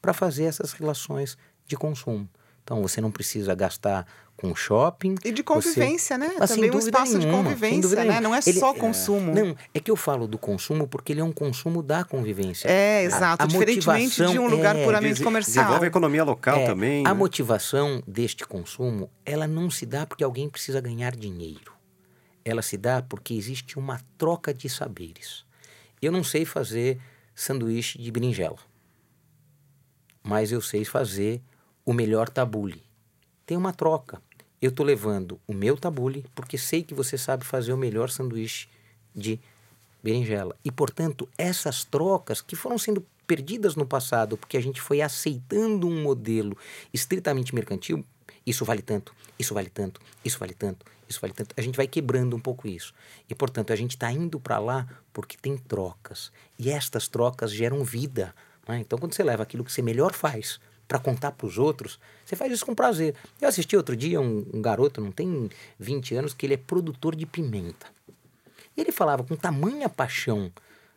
[0.00, 2.28] para fazer essas relações de consumo.
[2.62, 4.06] Então você não precisa gastar
[4.36, 5.14] com shopping.
[5.24, 6.28] E de convivência, você...
[6.28, 6.36] né?
[6.38, 8.20] Ah, Também um espaço nenhuma, de convivência, né?
[8.20, 9.30] Não é ele, só consumo.
[9.30, 9.34] É...
[9.34, 12.68] Não, é que eu falo do consumo porque ele é um consumo da convivência.
[12.68, 13.42] É, exato.
[13.42, 15.64] A, a Diferentemente de um lugar é, puramente comercial.
[15.64, 17.06] Desenvolve a economia local é, também.
[17.06, 17.14] A né?
[17.14, 21.72] motivação deste consumo, ela não se dá porque alguém precisa ganhar dinheiro.
[22.44, 25.44] Ela se dá porque existe uma troca de saberes.
[26.00, 27.00] Eu não sei fazer
[27.34, 28.58] sanduíche de berinjela,
[30.22, 31.42] mas eu sei fazer
[31.84, 32.82] o melhor tabule.
[33.46, 34.20] Tem uma troca.
[34.60, 38.68] Eu estou levando o meu tabule porque sei que você sabe fazer o melhor sanduíche
[39.14, 39.38] de
[40.02, 40.56] berinjela.
[40.64, 45.88] E, portanto, essas trocas que foram sendo perdidas no passado porque a gente foi aceitando
[45.88, 46.56] um modelo
[46.94, 48.04] estritamente mercantil,
[48.46, 51.54] isso vale tanto, isso vale tanto, isso vale tanto, isso vale tanto.
[51.56, 52.94] A gente vai quebrando um pouco isso.
[53.28, 56.30] E, portanto, a gente está indo para lá porque tem trocas.
[56.58, 58.34] E estas trocas geram vida.
[58.68, 58.78] Né?
[58.78, 62.36] Então, quando você leva aquilo que você melhor faz para contar para os outros, você
[62.36, 63.14] faz isso com prazer.
[63.40, 67.16] Eu assisti outro dia um, um, garoto, não tem 20 anos, que ele é produtor
[67.16, 67.86] de pimenta.
[68.76, 70.52] E ele falava com tamanha paixão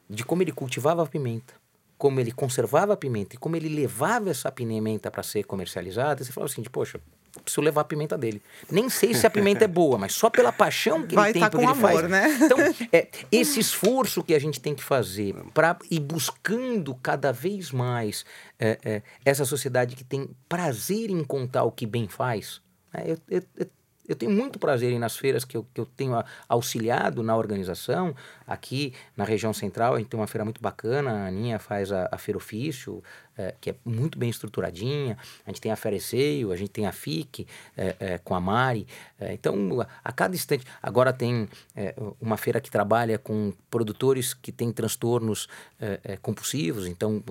[0.10, 1.54] de como ele cultivava a pimenta,
[1.98, 6.24] como ele conservava a pimenta e como ele levava essa pimenta para ser comercializada.
[6.24, 7.00] Você falava assim, de, poxa,
[7.44, 8.42] preciso levar a pimenta dele.
[8.72, 11.42] Nem sei se a pimenta é boa, mas só pela paixão que Vai ele tem
[11.42, 12.10] tá com ele amor, faz.
[12.10, 12.40] Né?
[12.42, 12.58] Então,
[12.92, 18.26] é, esse esforço que a gente tem que fazer para ir buscando cada vez mais
[18.60, 22.62] é, é, essa sociedade que tem prazer em contar o que bem faz.
[22.94, 23.68] É, eu, eu, eu
[24.10, 28.16] eu tenho muito prazer em nas feiras que eu, que eu tenho auxiliado na organização.
[28.47, 31.12] Aqui na região central, a gente tem uma feira muito bacana.
[31.12, 33.03] A Aninha faz a, a Feira Ofício,
[33.38, 35.16] é, que é muito bem estruturadinha.
[35.45, 37.45] A gente tem a Fereceio, a gente tem a FIC
[37.78, 38.88] é, é, com a Mari.
[39.20, 40.66] É, então, a, a, cada instante.
[40.82, 45.47] Agora tem é, uma feira que trabalha com produtores que têm transtornos
[45.80, 46.88] é, compulsivos.
[46.88, 47.24] Então,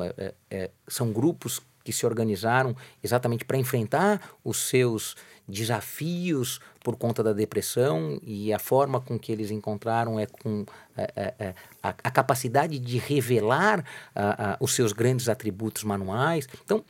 [0.87, 5.17] são grupos que se organizaram exatamente para enfrentar os seus
[5.49, 11.13] desafios por conta da depressão e a forma com que eles encontraram é com é,
[11.17, 13.85] é, é a, a, capacidade de revelar
[14.15, 16.47] a, a, os seus grandes atributos manuais.
[16.65, 16.85] Então,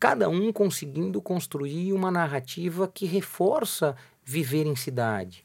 [0.00, 5.43] cada um conseguindo construir uma narrativa que reforça viver em cidade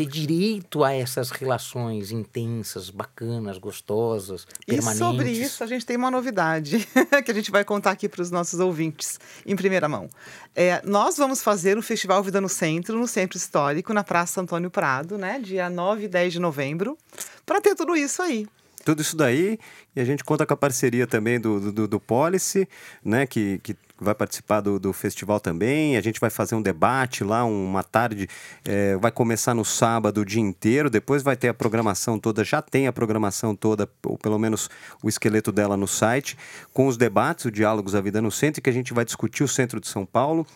[0.00, 4.96] ter direito a essas relações intensas, bacanas, gostosas, permanentes.
[4.96, 6.88] E sobre isso a gente tem uma novidade
[7.24, 10.08] que a gente vai contar aqui para os nossos ouvintes em primeira mão.
[10.54, 14.70] É, nós vamos fazer o Festival Vida no Centro, no Centro Histórico, na Praça Antônio
[14.70, 16.96] Prado, né, dia 9 e 10 de novembro,
[17.44, 18.48] para ter tudo isso aí
[18.82, 19.58] tudo isso daí
[19.94, 22.66] e a gente conta com a parceria também do, do, do Policy,
[23.04, 25.96] né, que, que vai participar do, do festival também.
[25.96, 28.28] A gente vai fazer um debate lá, uma tarde.
[28.64, 32.62] É, vai começar no sábado o dia inteiro, depois vai ter a programação toda, já
[32.62, 34.68] tem a programação toda, ou pelo menos
[35.02, 36.36] o esqueleto dela no site,
[36.72, 39.48] com os debates, o Diálogos da Vida no Centro, que a gente vai discutir o
[39.48, 40.46] centro de São Paulo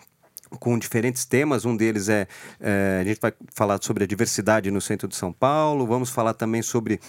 [0.58, 1.64] com diferentes temas.
[1.64, 2.26] Um deles é,
[2.60, 5.86] é, a gente vai falar sobre a diversidade no centro de São Paulo.
[5.86, 7.00] Vamos falar também sobre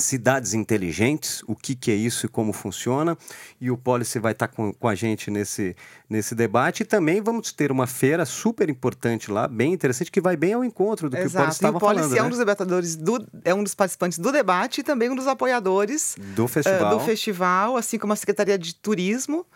[0.00, 3.16] cidades inteligentes, o que, que é isso e como funciona.
[3.60, 5.76] E o Policy vai estar com, com a gente nesse,
[6.08, 6.82] nesse debate.
[6.82, 10.64] E também vamos ter uma feira super importante lá, bem interessante, que vai bem ao
[10.64, 11.30] encontro do Exato.
[11.30, 11.96] que o Policy estava falando.
[11.96, 12.26] O Policy é né?
[12.26, 16.16] um dos debatadores, do, é um dos participantes do debate e também um dos apoiadores
[16.34, 19.46] do festival, uh, do festival assim como a Secretaria de Turismo.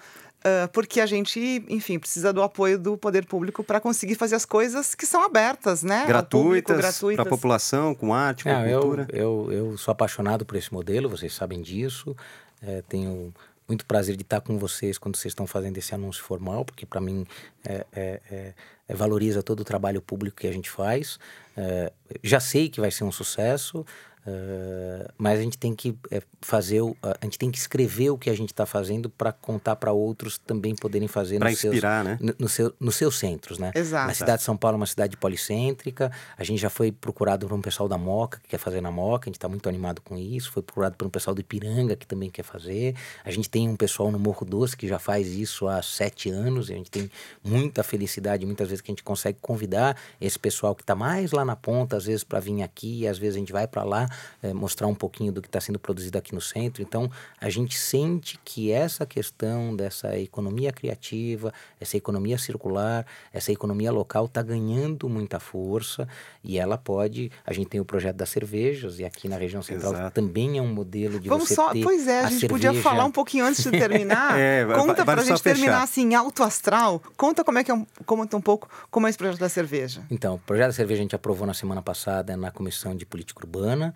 [0.43, 4.45] Uh, porque a gente, enfim, precisa do apoio do poder público para conseguir fazer as
[4.45, 6.05] coisas que são abertas, né?
[6.05, 9.07] Gratuitas, para a população, com arte, com Não, cultura.
[9.12, 12.16] Eu, eu, eu, sou apaixonado por esse modelo, vocês sabem disso.
[12.61, 13.32] É, tenho
[13.68, 17.01] muito prazer de estar com vocês quando vocês estão fazendo esse anúncio formal, porque para
[17.01, 17.26] mim
[17.64, 18.55] é, é, é,
[18.88, 21.18] é, valoriza todo o trabalho público que a gente faz.
[21.57, 23.86] É, já sei que vai ser um sucesso.
[24.25, 28.16] Uh, mas a gente tem que é, fazer, o, a gente tem que escrever o
[28.16, 32.20] que a gente está fazendo para contar para outros também poderem fazer para inspirar, seus,
[32.20, 32.27] né?
[32.29, 33.73] No, no seu, nos seus centros, né?
[33.75, 34.11] Exato.
[34.12, 36.12] A cidade de São Paulo é uma cidade policêntrica.
[36.39, 39.29] A gente já foi procurado por um pessoal da Moca que quer fazer na Moca.
[39.29, 40.53] A gente está muito animado com isso.
[40.53, 42.95] Foi procurado por um pessoal do Ipiranga que também quer fazer.
[43.25, 46.70] A gente tem um pessoal no Morro Doce que já faz isso há sete anos.
[46.70, 47.11] E a gente tem
[47.43, 51.45] muita felicidade muitas vezes que a gente consegue convidar esse pessoal que está mais lá
[51.45, 54.12] na ponta, às vezes para vir aqui, às vezes a gente vai para lá
[54.43, 56.83] é, mostrar um pouquinho do que está sendo produzido aqui no centro.
[56.83, 57.11] Então,
[57.41, 64.27] a gente sente que essa questão dessa economia criativa, essa economia circular, essa economia local
[64.27, 66.09] está ganhando muita força
[66.43, 67.31] e ela pode.
[67.47, 70.15] A gente tem o projeto das cervejas e aqui na região central Exato.
[70.15, 72.69] também é um modelo de Vamos você só, ter pois é, a, a gente cerveja...
[72.69, 74.39] podia falar um pouquinho antes de terminar.
[74.39, 75.55] É, Conta pra vai gente só fechar.
[75.57, 77.03] terminar assim, alto astral.
[77.17, 80.03] Conta como é que é um, conta um pouco como é esse projeto da cerveja.
[80.11, 83.41] Então, o projeto da cerveja a gente aprovou na semana passada na Comissão de Política
[83.41, 83.95] Urbana.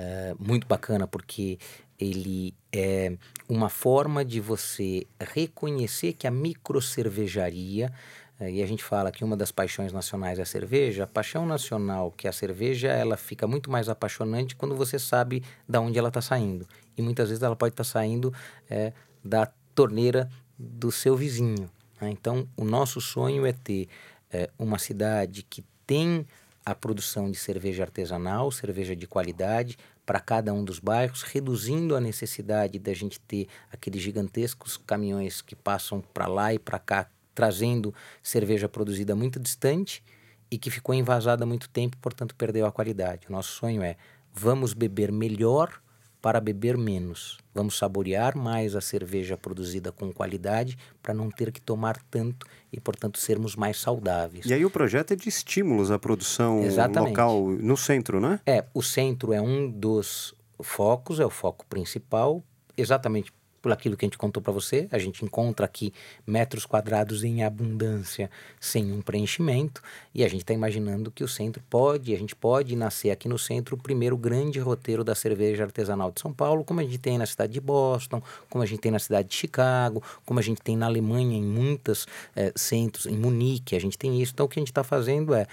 [0.00, 1.58] É, muito bacana porque
[1.98, 3.16] ele é
[3.48, 7.92] uma forma de você reconhecer que a microcervejaria,
[8.38, 11.44] é, e a gente fala que uma das paixões nacionais é a cerveja, a paixão
[11.44, 15.98] nacional que é a cerveja, ela fica muito mais apaixonante quando você sabe da onde
[15.98, 16.64] ela está saindo.
[16.96, 18.32] E muitas vezes ela pode estar saindo
[18.70, 18.92] é,
[19.24, 21.68] da torneira do seu vizinho.
[22.00, 22.10] né?
[22.10, 23.88] Então, o nosso sonho é ter
[24.30, 26.24] é, uma cidade que tem
[26.70, 32.00] a produção de cerveja artesanal, cerveja de qualidade para cada um dos bairros, reduzindo a
[32.00, 37.94] necessidade da gente ter aqueles gigantescos caminhões que passam para lá e para cá, trazendo
[38.22, 40.02] cerveja produzida muito distante
[40.50, 43.26] e que ficou envasada há muito tempo, portanto perdeu a qualidade.
[43.28, 43.96] O nosso sonho é
[44.32, 45.80] vamos beber melhor
[46.20, 47.38] para beber menos.
[47.54, 52.80] Vamos saborear mais a cerveja produzida com qualidade para não ter que tomar tanto e,
[52.80, 54.46] portanto, sermos mais saudáveis.
[54.46, 57.10] E aí o projeto é de estímulos à produção Exatamente.
[57.10, 58.40] local no centro, né?
[58.46, 62.42] É, o centro é um dos focos, é o foco principal,
[62.76, 64.88] exatamente por aquilo que a gente contou para você.
[64.90, 65.92] A gente encontra aqui
[66.26, 68.30] metros quadrados em abundância
[68.60, 69.82] sem um preenchimento
[70.14, 73.38] e a gente está imaginando que o centro pode, a gente pode nascer aqui no
[73.38, 77.18] centro o primeiro grande roteiro da cerveja artesanal de São Paulo, como a gente tem
[77.18, 80.60] na cidade de Boston, como a gente tem na cidade de Chicago, como a gente
[80.60, 82.06] tem na Alemanha em muitos
[82.54, 84.32] centros, em Munique, a gente tem isso.
[84.32, 85.46] Então o que a gente está fazendo é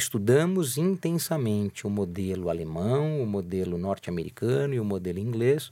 [0.00, 5.68] estudamos intensamente o modelo alemão, o modelo norte-americano e o modelo inglês.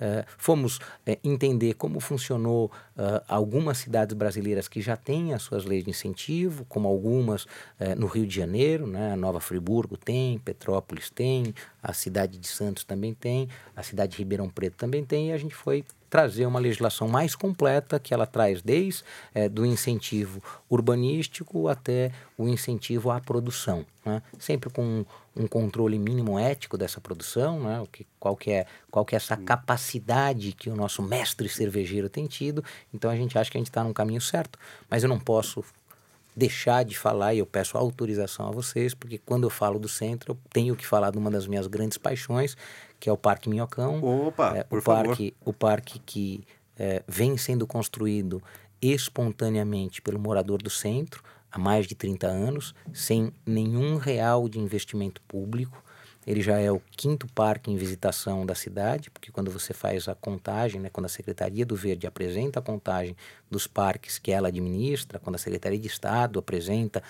[0.00, 5.64] Uh, fomos uh, entender como funcionou uh, algumas cidades brasileiras que já têm as suas
[5.64, 7.46] leis de incentivo, como algumas
[7.96, 9.16] no Rio de Janeiro, né?
[9.16, 14.48] Nova Friburgo tem, Petrópolis tem, a cidade de Santos também tem, a cidade de Ribeirão
[14.48, 18.60] Preto também tem, e a gente foi trazer uma legislação mais completa que ela traz
[18.60, 24.20] desde é, do incentivo urbanístico até o incentivo à produção, né?
[24.38, 25.04] sempre com
[25.36, 27.80] um, controle mínimo ético dessa produção, né?
[27.80, 32.08] o que, qual, que é, qual que é essa capacidade que o nosso mestre cervejeiro
[32.08, 34.58] tem tido, então a gente acha que a gente está no caminho certo,
[34.90, 35.64] mas eu não posso
[36.40, 40.32] deixar de falar e eu peço autorização a vocês, porque quando eu falo do centro,
[40.32, 42.56] eu tenho que falar de uma das minhas grandes paixões,
[42.98, 44.02] que é o Parque Minhocão.
[44.02, 45.08] Opa, é, por o favor.
[45.08, 46.42] parque, o parque que
[46.78, 48.42] é, vem sendo construído
[48.80, 51.22] espontaneamente pelo morador do centro
[51.52, 55.84] há mais de 30 anos, sem nenhum real de investimento público.
[56.26, 60.14] Ele já é o quinto parque em visitação da cidade, porque quando você faz a
[60.14, 63.14] contagem, né, quando a Secretaria do Verde apresenta a contagem
[63.50, 67.02] dos parques que ela administra, quando a Secretaria de Estado apresenta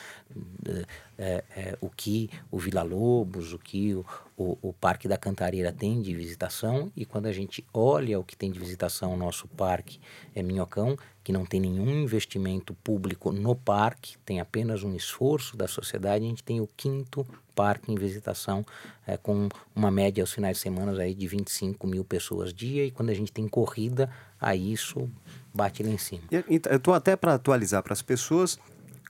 [1.19, 5.71] é, é, o que o Vila Lobos, o que o, o, o, Parque da Cantareira
[5.71, 9.47] tem de visitação, e quando a gente olha o que tem de visitação o nosso
[9.49, 10.01] parque
[10.35, 15.69] é Minhocão, que não tem nenhum investimento público no parque, tem apenas um esforço da
[15.69, 18.65] sociedade, a gente tem o quinto parque em visitação,
[19.07, 22.91] é, com uma média aos finais de semana aí de 25 mil pessoas dia, e
[22.91, 24.09] quando a gente tem corrida,
[24.41, 25.11] aí isso
[25.53, 26.23] bate lá em cima.
[26.31, 28.59] Eu estou até para atualizar para as pessoas,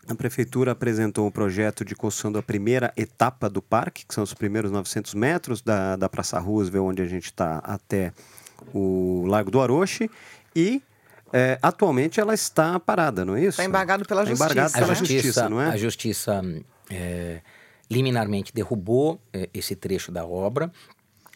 [0.09, 4.35] a prefeitura apresentou um projeto de construção da primeira etapa do parque, que são os
[4.35, 8.13] primeiros 900 metros da, da Praça Roosevelt, onde a gente está, até
[8.75, 10.11] o Lago do Aroche,
[10.55, 10.83] e
[11.33, 13.51] é, atualmente ela está parada, não é isso?
[13.61, 14.45] Está embargado pela tá justiça.
[14.45, 15.67] Embargado pela a justiça, justiça, não é?
[15.69, 16.43] A justiça
[16.91, 17.41] é,
[17.89, 20.73] liminarmente derrubou é, esse trecho da obra.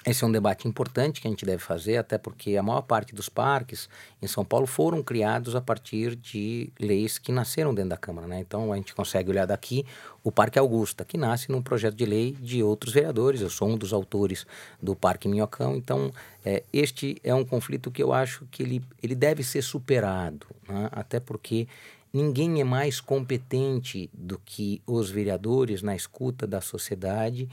[0.07, 3.15] Esse é um debate importante que a gente deve fazer, até porque a maior parte
[3.15, 3.89] dos parques
[4.21, 8.27] em São Paulo foram criados a partir de leis que nasceram dentro da Câmara.
[8.27, 8.41] Né?
[8.41, 9.87] Então a gente consegue olhar daqui
[10.23, 13.41] o Parque Augusta, que nasce num projeto de lei de outros vereadores.
[13.41, 14.47] Eu sou um dos autores
[14.83, 16.13] do Parque Minhocão, então
[16.45, 20.91] é, este é um conflito que eu acho que ele, ele deve ser superado, né?
[20.93, 21.67] até porque
[22.13, 27.49] ninguém é mais competente do que os vereadores na escuta da sociedade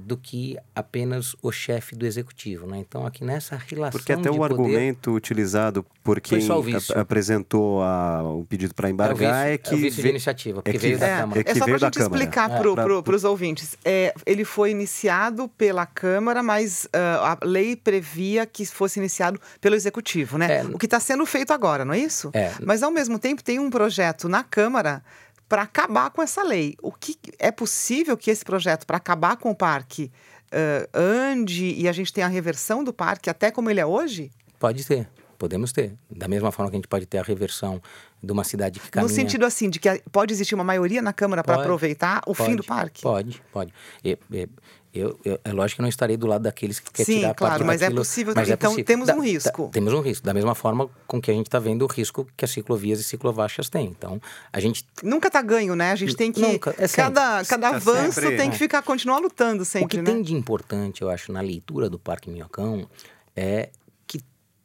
[0.00, 2.66] do que apenas o chefe do executivo.
[2.66, 2.78] Né?
[2.78, 3.98] Então, aqui nessa relação.
[3.98, 9.48] Porque até o poder, argumento utilizado por quem a, apresentou a, o pedido para embargar
[9.48, 9.70] é, é que.
[9.70, 11.40] É o vício de iniciativa, porque é que, veio da é, Câmara.
[11.40, 13.76] É, é só para a gente explicar para pro, os ouvintes.
[13.84, 16.88] É, ele foi iniciado pela Câmara, mas uh,
[17.22, 20.58] a lei previa que fosse iniciado pelo Executivo, né?
[20.58, 20.64] É.
[20.64, 22.30] o que está sendo feito agora, não é isso?
[22.32, 22.52] É.
[22.64, 25.02] Mas, ao mesmo tempo, tem um projeto na Câmara
[25.50, 26.76] para acabar com essa lei.
[26.80, 30.10] O que é possível que esse projeto para acabar com o parque
[30.52, 34.30] uh, ande e a gente tenha a reversão do parque até como ele é hoje?
[34.60, 35.96] Pode ter, podemos ter.
[36.08, 37.82] Da mesma forma que a gente pode ter a reversão
[38.22, 39.08] de uma cidade que caminha...
[39.08, 42.48] No sentido assim, de que pode existir uma maioria na Câmara para aproveitar o pode,
[42.48, 43.02] fim do parque?
[43.02, 43.74] Pode, pode.
[44.04, 44.48] E, e,
[44.92, 47.64] eu, eu, é lógico que não estarei do lado daqueles que querem Sim, tirar claro,
[47.64, 48.32] mas daquilo, é possível.
[48.34, 48.84] Mas então é possível.
[48.84, 49.66] temos da, um risco.
[49.66, 50.26] Da, temos um risco.
[50.26, 53.04] Da mesma forma com que a gente está vendo o risco que as ciclovias e
[53.04, 53.86] ciclovaixas têm.
[53.86, 54.20] Então,
[54.52, 54.84] a gente...
[55.02, 55.92] Nunca está ganho, né?
[55.92, 56.40] A gente tem que...
[56.40, 59.96] Nunca, é cada cada tá avanço sempre, tem que ficar, continuar lutando sempre, O que
[59.98, 60.04] né?
[60.04, 62.88] tem de importante, eu acho, na leitura do Parque Minhocão
[63.36, 63.70] é
[64.06, 64.20] que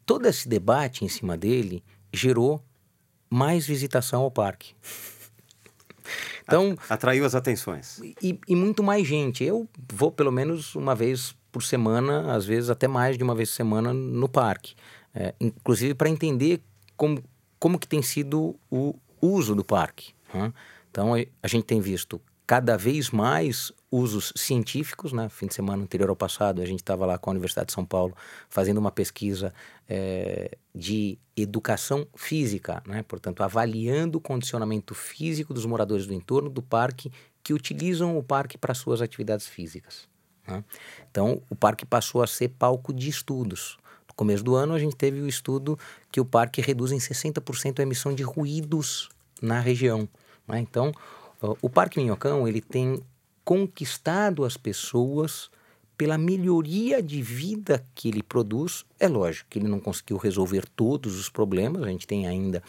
[0.06, 2.64] todo esse debate em cima dele gerou
[3.30, 4.74] mais visitação ao parque.
[6.44, 8.00] Então, Atraiu as atenções.
[8.22, 9.44] E, e, muito mais gente.
[9.44, 13.50] Eu vou pelo menos uma vez por semana, às vezes até mais de uma vez
[13.50, 14.76] por semana no parque.
[15.14, 16.62] É, inclusive para entender
[16.98, 17.24] como,
[17.60, 20.14] como que tem sido o uso do parque.
[20.34, 20.54] Né?
[20.92, 25.12] Então a gente tem visto cada vez mais usos científicos.
[25.12, 25.30] Né?
[25.30, 27.86] Fim de semana anterior ao passado, a gente estava lá com a Universidade de São
[27.86, 28.16] Paulo
[28.50, 29.54] fazendo uma pesquisa
[29.88, 33.04] é, de educação física, né?
[33.04, 37.12] portanto, avaliando o condicionamento físico dos moradores do entorno do parque
[37.44, 40.08] que utilizam o parque para suas atividades físicas.
[40.48, 40.64] Né?
[41.10, 43.78] Então, o parque passou a ser palco de estudos.
[44.08, 45.78] No começo do ano, a gente teve o estudo
[46.12, 49.10] que o parque reduz em 60% a emissão de ruídos
[49.42, 50.08] na região.
[50.48, 50.60] Né?
[50.60, 50.92] Então,
[51.62, 53.02] o Parque Minhocão ele tem
[53.44, 55.50] conquistado as pessoas
[55.98, 58.86] pela melhoria de vida que ele produz.
[59.00, 62.62] É lógico que ele não conseguiu resolver todos os problemas, a gente tem ainda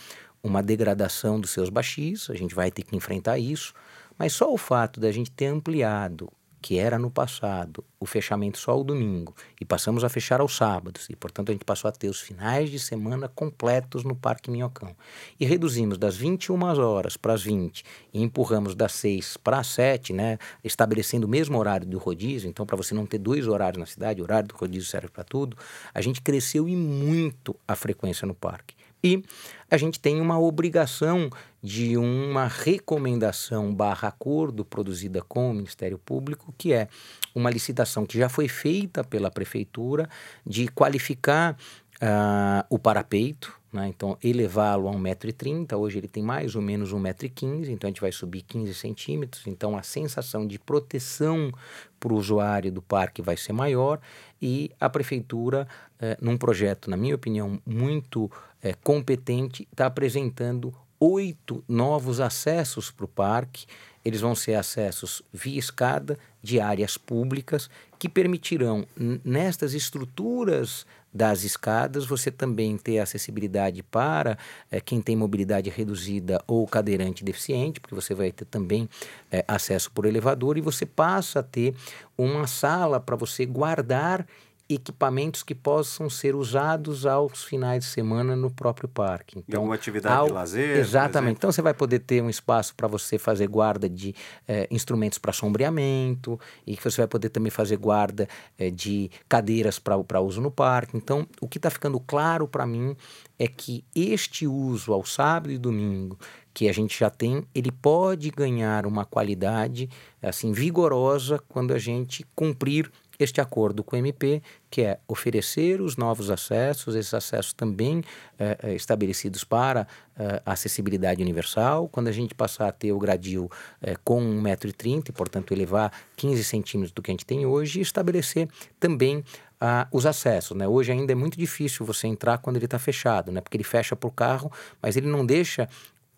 [0.43, 3.75] uma degradação dos seus baixis, a gente vai ter que enfrentar isso,
[4.17, 6.31] mas só o fato da gente ter ampliado
[6.67, 11.09] que era no passado o fechamento só ao domingo, e passamos a fechar aos sábados,
[11.09, 14.93] e portanto a gente passou a ter os finais de semana completos no Parque Minhocão.
[15.39, 20.13] E reduzimos das 21 horas para as 20 e empurramos das 6 para as 7,
[20.13, 23.87] né, estabelecendo o mesmo horário do rodízio, então para você não ter dois horários na
[23.87, 25.57] cidade, o horário do rodízio serve para tudo,
[25.95, 28.75] a gente cresceu e muito a frequência no parque.
[29.05, 29.23] E
[29.71, 31.31] a gente tem uma obrigação
[31.63, 36.89] de uma recomendação barra acordo produzida com o Ministério Público, que é
[37.35, 40.09] uma licitação que já foi feita pela Prefeitura
[40.47, 41.57] de qualificar
[41.97, 43.89] uh, o parapeito, né?
[43.89, 48.13] então elevá-lo a 1,30m, hoje ele tem mais ou menos 1,15m, então a gente vai
[48.13, 51.53] subir 15 centímetros, então a sensação de proteção
[51.99, 53.99] para o usuário do parque vai ser maior.
[54.41, 55.67] E a Prefeitura,
[55.99, 58.31] eh, num projeto, na minha opinião, muito
[58.67, 63.67] eh, competente, está apresentando oito novos acessos para o parque.
[64.05, 67.69] Eles vão ser acessos via escada de áreas públicas
[67.99, 68.87] que permitirão,
[69.25, 74.37] nestas estruturas das escadas, você também ter acessibilidade para
[74.71, 78.89] é, quem tem mobilidade reduzida ou cadeirante deficiente, porque você vai ter também
[79.31, 81.75] é, acesso por elevador e você passa a ter
[82.19, 84.27] uma sala para você guardar
[84.69, 89.39] equipamentos que possam ser usados aos finais de semana no próprio parque.
[89.49, 90.27] Então, uma atividade ao...
[90.27, 90.77] de lazer.
[90.79, 91.37] Exatamente.
[91.37, 94.15] Então você vai poder ter um espaço para você fazer guarda de
[94.49, 98.29] eh, instrumentos para sombreamento e que você vai poder também fazer guarda
[98.59, 100.97] eh, de cadeiras para uso no parque.
[100.97, 102.97] Então, o que está ficando claro para mim
[103.39, 106.19] é que este uso ao sábado e domingo
[106.57, 109.91] que a gente já tem, ele pode ganhar uma qualidade
[110.23, 115.97] assim vigorosa quando a gente cumprir este acordo com o MP, que é oferecer os
[115.97, 118.03] novos acessos, esses acessos também
[118.39, 119.87] é, estabelecidos para
[120.19, 121.89] é, acessibilidade universal.
[121.89, 126.93] Quando a gente passar a ter o gradil é, com 1,30m, portanto elevar 15 centímetros
[126.93, 128.49] do que a gente tem hoje, e estabelecer
[128.79, 129.25] também
[129.61, 130.57] ah, os acessos.
[130.57, 130.69] Né?
[130.69, 133.41] Hoje ainda é muito difícil você entrar quando ele está fechado, né?
[133.41, 134.51] porque ele fecha o carro,
[134.83, 135.69] mas ele não deixa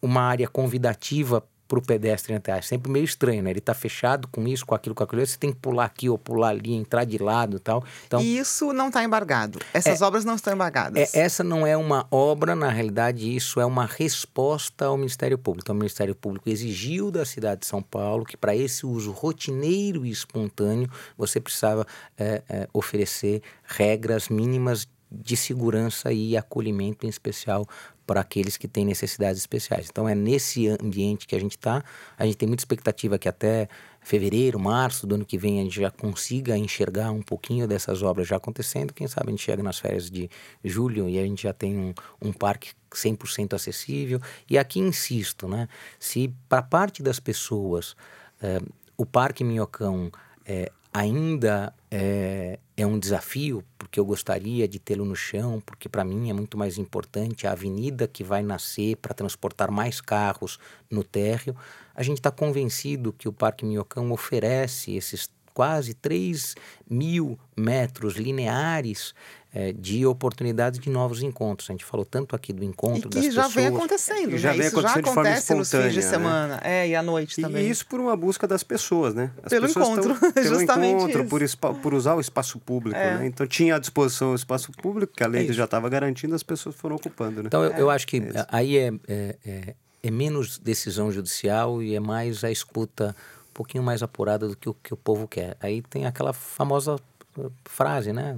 [0.02, 2.56] uma área convidativa para o pedestre entrar.
[2.56, 3.50] É sempre meio estranho, né?
[3.50, 5.24] Ele está fechado com isso, com aquilo, com aquilo.
[5.24, 7.84] Você tem que pular aqui ou pular ali, entrar de lado e tal.
[8.06, 9.58] Então, e isso não está embargado.
[9.74, 11.14] Essas é, obras não estão embargadas.
[11.14, 15.66] É, essa não é uma obra, na realidade, isso é uma resposta ao Ministério Público.
[15.66, 20.06] Então, o Ministério Público exigiu da cidade de São Paulo que, para esse uso rotineiro
[20.06, 21.86] e espontâneo, você precisava
[22.16, 27.66] é, é, oferecer regras mínimas de segurança e acolhimento, em especial
[28.08, 29.88] para aqueles que têm necessidades especiais.
[29.90, 31.84] Então é nesse ambiente que a gente está.
[32.16, 33.68] A gente tem muita expectativa que até
[34.00, 38.26] fevereiro, março do ano que vem a gente já consiga enxergar um pouquinho dessas obras
[38.26, 38.94] já acontecendo.
[38.94, 40.30] Quem sabe a gente chega nas férias de
[40.64, 44.18] julho e a gente já tem um, um parque 100% acessível.
[44.48, 45.68] E aqui insisto, né?
[46.00, 47.94] Se para parte das pessoas
[48.40, 48.62] eh,
[48.96, 50.10] o Parque Minhocão
[50.46, 56.04] eh, ainda é, é um desafio, porque eu gostaria de tê-lo no chão, porque para
[56.04, 60.58] mim é muito mais importante a avenida que vai nascer para transportar mais carros
[60.90, 61.56] no térreo.
[61.94, 65.28] A gente está convencido que o Parque Minhocão oferece esses
[65.58, 66.54] quase 3
[66.88, 69.12] mil metros lineares
[69.52, 71.70] é, de oportunidades de novos encontros.
[71.70, 73.54] A gente falou tanto aqui do encontro e que das já pessoas.
[73.54, 74.58] vem acontecendo, já né?
[74.58, 76.10] vem Isso já acontecendo de forma acontece nos fins de espontânea, né?
[76.56, 77.66] semana, é, e à noite também.
[77.66, 79.30] E isso por uma busca das pessoas, né?
[79.42, 81.58] As Pelo pessoas encontro, estão, pelo justamente encontro, isso.
[81.58, 83.18] por, por usar o espaço público, É.
[83.18, 83.26] né?
[83.26, 85.54] Então tinha à disposição o espaço público, que a lei É isso.
[85.54, 87.46] já estava garantindo, as pessoas foram ocupando, né?
[87.46, 88.46] Então, eu, eu acho que isso.
[88.50, 93.16] aí é, é, é, é menos decisão judicial e é mais a escuta
[93.50, 95.56] um pouquinho mais apurada do que o que o povo quer.
[95.60, 96.96] Aí tem aquela famosa
[97.36, 98.36] uh, frase, né?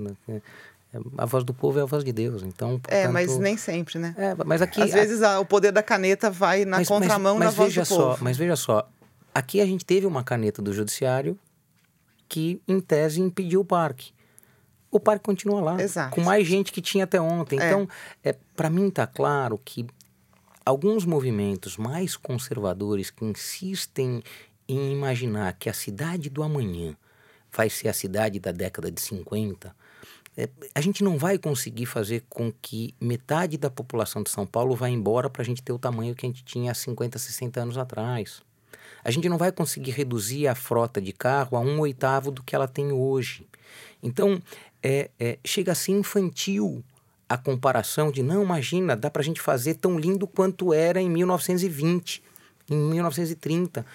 [1.18, 2.42] A voz do povo é a voz de Deus.
[2.42, 4.14] Então, É, mas portanto, nem sempre, né?
[4.18, 7.40] É, mas aqui Às vezes a- o poder da caneta vai na mas- contramão mas,
[7.40, 8.24] da mas voz veja do só, povo.
[8.24, 8.88] Mas veja só,
[9.34, 11.38] aqui a gente teve uma caneta do judiciário
[12.28, 14.12] que, em tese, impediu o parque.
[14.90, 16.14] O parque continua lá, Exato.
[16.14, 17.60] com mais gente que tinha até ontem.
[17.60, 17.66] É.
[17.68, 17.88] Então,
[18.24, 19.86] é, para mim está claro que
[20.66, 24.22] alguns movimentos mais conservadores que insistem
[24.68, 26.96] em imaginar que a cidade do amanhã
[27.52, 29.72] vai ser a cidade da década de 50, é,
[30.74, 34.88] a gente não vai conseguir fazer com que metade da população de São Paulo vá
[34.88, 37.78] embora para a gente ter o tamanho que a gente tinha há 50, 60 anos
[37.78, 38.42] atrás.
[39.02, 42.54] A gente não vai conseguir reduzir a frota de carro a um oitavo do que
[42.54, 43.46] ela tem hoje.
[44.02, 44.40] Então,
[44.82, 46.84] é, é, chega a ser infantil
[47.28, 51.08] a comparação de, não, imagina, dá para a gente fazer tão lindo quanto era em
[51.08, 52.22] 1920,
[52.68, 53.86] em 1930.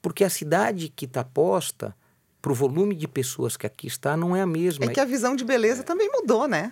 [0.00, 1.94] Porque a cidade que está posta
[2.44, 4.84] para o volume de pessoas que aqui está não é a mesma.
[4.84, 6.70] É que a visão de beleza também mudou, né?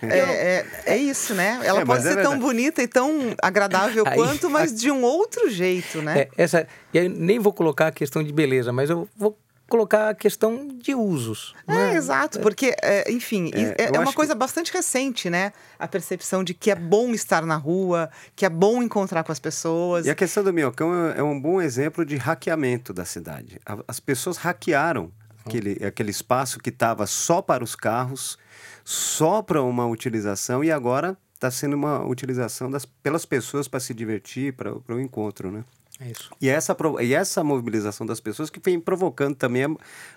[0.00, 1.58] É, é, é isso, né?
[1.64, 5.02] Ela É, pode é ser tão bonita e tão agradável Aí- quanto, mas de um
[5.02, 6.20] outro jeito, né?
[6.20, 9.36] É, essa, e aí nem vou colocar a questão de beleza, mas eu vou
[9.68, 11.54] colocar a questão de usos.
[11.66, 11.94] É, né?
[11.96, 15.52] exato, porque, é, enfim, É, é, é uma acho que- coisa bastante recente, né?
[15.78, 19.38] A percepção de que é bom estar na rua, que é bom encontrar com as
[19.40, 20.06] pessoas.
[20.06, 23.58] E a questão do Minhocão é, é um bom exemplo de hackeamento da cidade.
[23.88, 25.10] As pessoas hackearam
[25.44, 28.38] aquele, aquele espaço que estava só para os carros,
[28.84, 33.92] só para uma utilização, e agora está sendo uma utilização das, pelas pessoas para se
[33.92, 35.64] divertir, para o encontro, né?
[36.00, 36.30] É isso.
[36.40, 39.64] E essa, e essa mobilização das pessoas que vem provocando também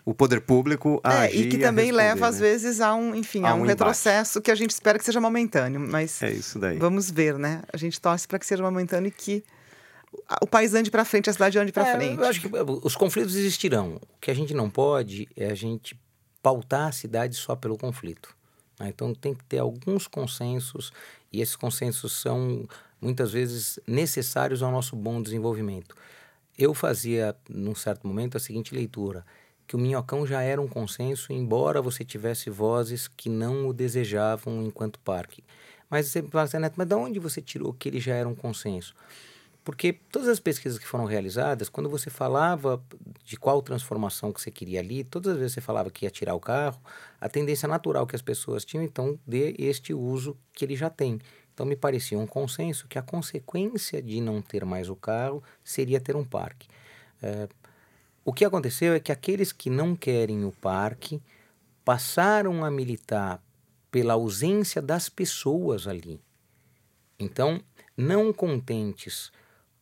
[0.04, 2.41] o poder público a É, agir e que também leva, às né?
[2.41, 5.22] vezes, a um, enfim, A a um um retrocesso que a gente espera que seja
[5.22, 5.80] momentâneo.
[5.80, 6.80] Mas É isso daí.
[6.80, 7.62] vamos ver, né?
[7.72, 9.44] A gente torce para que seja momentâneo e que
[10.41, 12.18] o- país ande para frente, a cidade ande para É, frente.
[12.20, 13.95] Eu acho que uh, os conflitos existirão.
[14.02, 15.99] O que a gente não pode é a gente
[16.41, 18.36] pautar a cidade só pelo conflito.
[18.80, 18.88] né?
[18.90, 20.91] Então tem que ter alguns consensos
[21.32, 22.68] e esses consensos são
[23.02, 25.95] muitas vezes necessários ao nosso bom desenvolvimento.
[26.57, 29.26] Eu fazia, num certo momento, a seguinte leitura:
[29.68, 34.64] que o Minhocão já era um consenso, embora você tivesse vozes que não o desejavam
[34.64, 35.44] enquanto parque.
[35.90, 38.36] Mas você fala assim, Neto, mas de onde você tirou que ele já era um
[38.36, 38.95] consenso?
[39.64, 42.82] Porque todas as pesquisas que foram realizadas, quando você falava
[43.26, 46.36] de qual transformação que você queria ali, todas as vezes você falava que ia tirar
[46.36, 46.82] o carro,
[47.19, 51.19] a tendência natural que as pessoas tinham, então, de este uso que ele já tem.
[51.57, 55.99] Então, me parecia um consenso que a consequência de não ter mais o carro seria
[55.99, 56.67] ter um parque.
[57.19, 57.49] É,
[58.23, 61.19] o que aconteceu é que aqueles que não querem o parque
[61.84, 63.43] passaram a militar
[63.89, 66.21] pela ausência das pessoas ali.
[67.17, 67.59] Então,
[67.97, 69.31] não contentes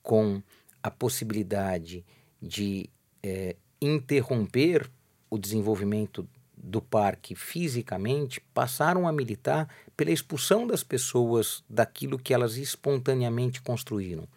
[0.02, 0.42] com
[0.82, 2.06] a possibilidade
[2.42, 2.90] de
[3.22, 4.90] eh, interromper
[5.30, 6.26] o desenvolvimento
[6.66, 14.28] do parque fisicamente, passaram a militar pela expulsão das pessoas daquilo que elas espontaneamente construíram.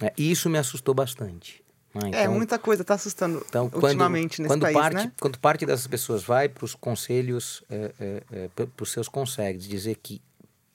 [0.00, 0.10] né?
[0.16, 1.62] E isso me assustou bastante.
[1.94, 5.12] É, Então, muita coisa está assustando então, ultimamente quando, nesse quando país, parte, né?
[5.20, 9.66] Quando parte dessas pessoas vai para os conselhos, é, é, é, para os seus consegues,
[9.66, 10.20] dizer que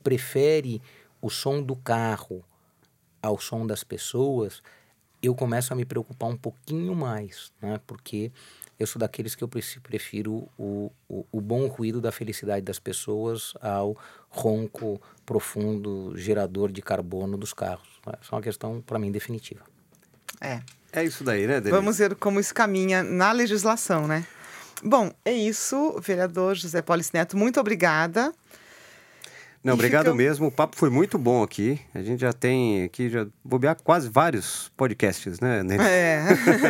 [0.02, 0.82] prefere
[1.22, 2.44] o som do carro
[3.22, 4.62] ao som das pessoas,
[5.22, 7.82] eu começo a me preocupar um pouquinho mais, né?
[7.86, 8.32] Porque
[8.80, 13.54] eu sou daqueles que eu prefiro o, o, o bom ruído da felicidade das pessoas
[13.62, 13.98] ao
[14.30, 17.88] ronco profundo gerador de carbono dos carros.
[18.08, 19.62] Essa é uma questão, para mim, definitiva.
[20.40, 20.62] É.
[20.92, 21.72] É isso daí, né, Denise?
[21.72, 24.26] Vamos ver como isso caminha na legislação, né?
[24.84, 28.34] Bom, é isso, vereador José Paulo Neto, muito obrigada.
[29.61, 30.15] Não, obrigado fica...
[30.15, 30.48] mesmo.
[30.48, 31.80] O papo foi muito bom aqui.
[31.94, 35.61] A gente já tem aqui, já bobear quase vários podcasts, né?
[35.80, 36.23] É.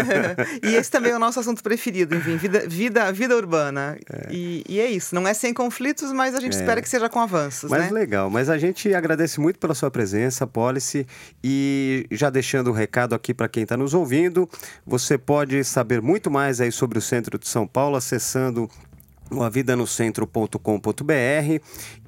[0.68, 3.96] e esse também é o nosso assunto preferido, enfim, vida, vida, vida urbana.
[4.12, 4.30] É.
[4.32, 5.14] E, e, é isso.
[5.14, 6.60] Não é sem conflitos, mas a gente é.
[6.60, 7.92] espera que seja com avanços, mas né?
[7.92, 8.30] legal.
[8.30, 11.06] Mas a gente agradece muito pela sua presença, Policy.
[11.44, 14.50] E já deixando o um recado aqui para quem está nos ouvindo,
[14.86, 18.68] você pode saber muito mais aí sobre o centro de São Paulo acessando
[19.32, 21.62] o avidanocentro.com.br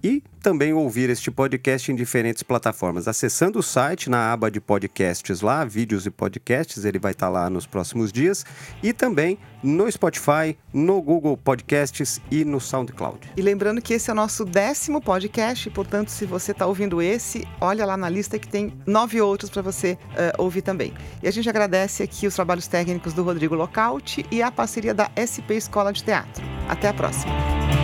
[0.03, 3.07] e também ouvir este podcast em diferentes plataformas.
[3.07, 7.49] Acessando o site na aba de podcasts lá, vídeos e podcasts, ele vai estar lá
[7.49, 8.45] nos próximos dias,
[8.81, 13.31] e também no Spotify, no Google Podcasts e no SoundCloud.
[13.37, 17.47] E lembrando que esse é o nosso décimo podcast, portanto, se você está ouvindo esse,
[17.59, 20.93] olha lá na lista que tem nove outros para você uh, ouvir também.
[21.21, 25.11] E a gente agradece aqui os trabalhos técnicos do Rodrigo Localt e a parceria da
[25.13, 26.43] SP Escola de Teatro.
[26.67, 27.80] Até a próxima!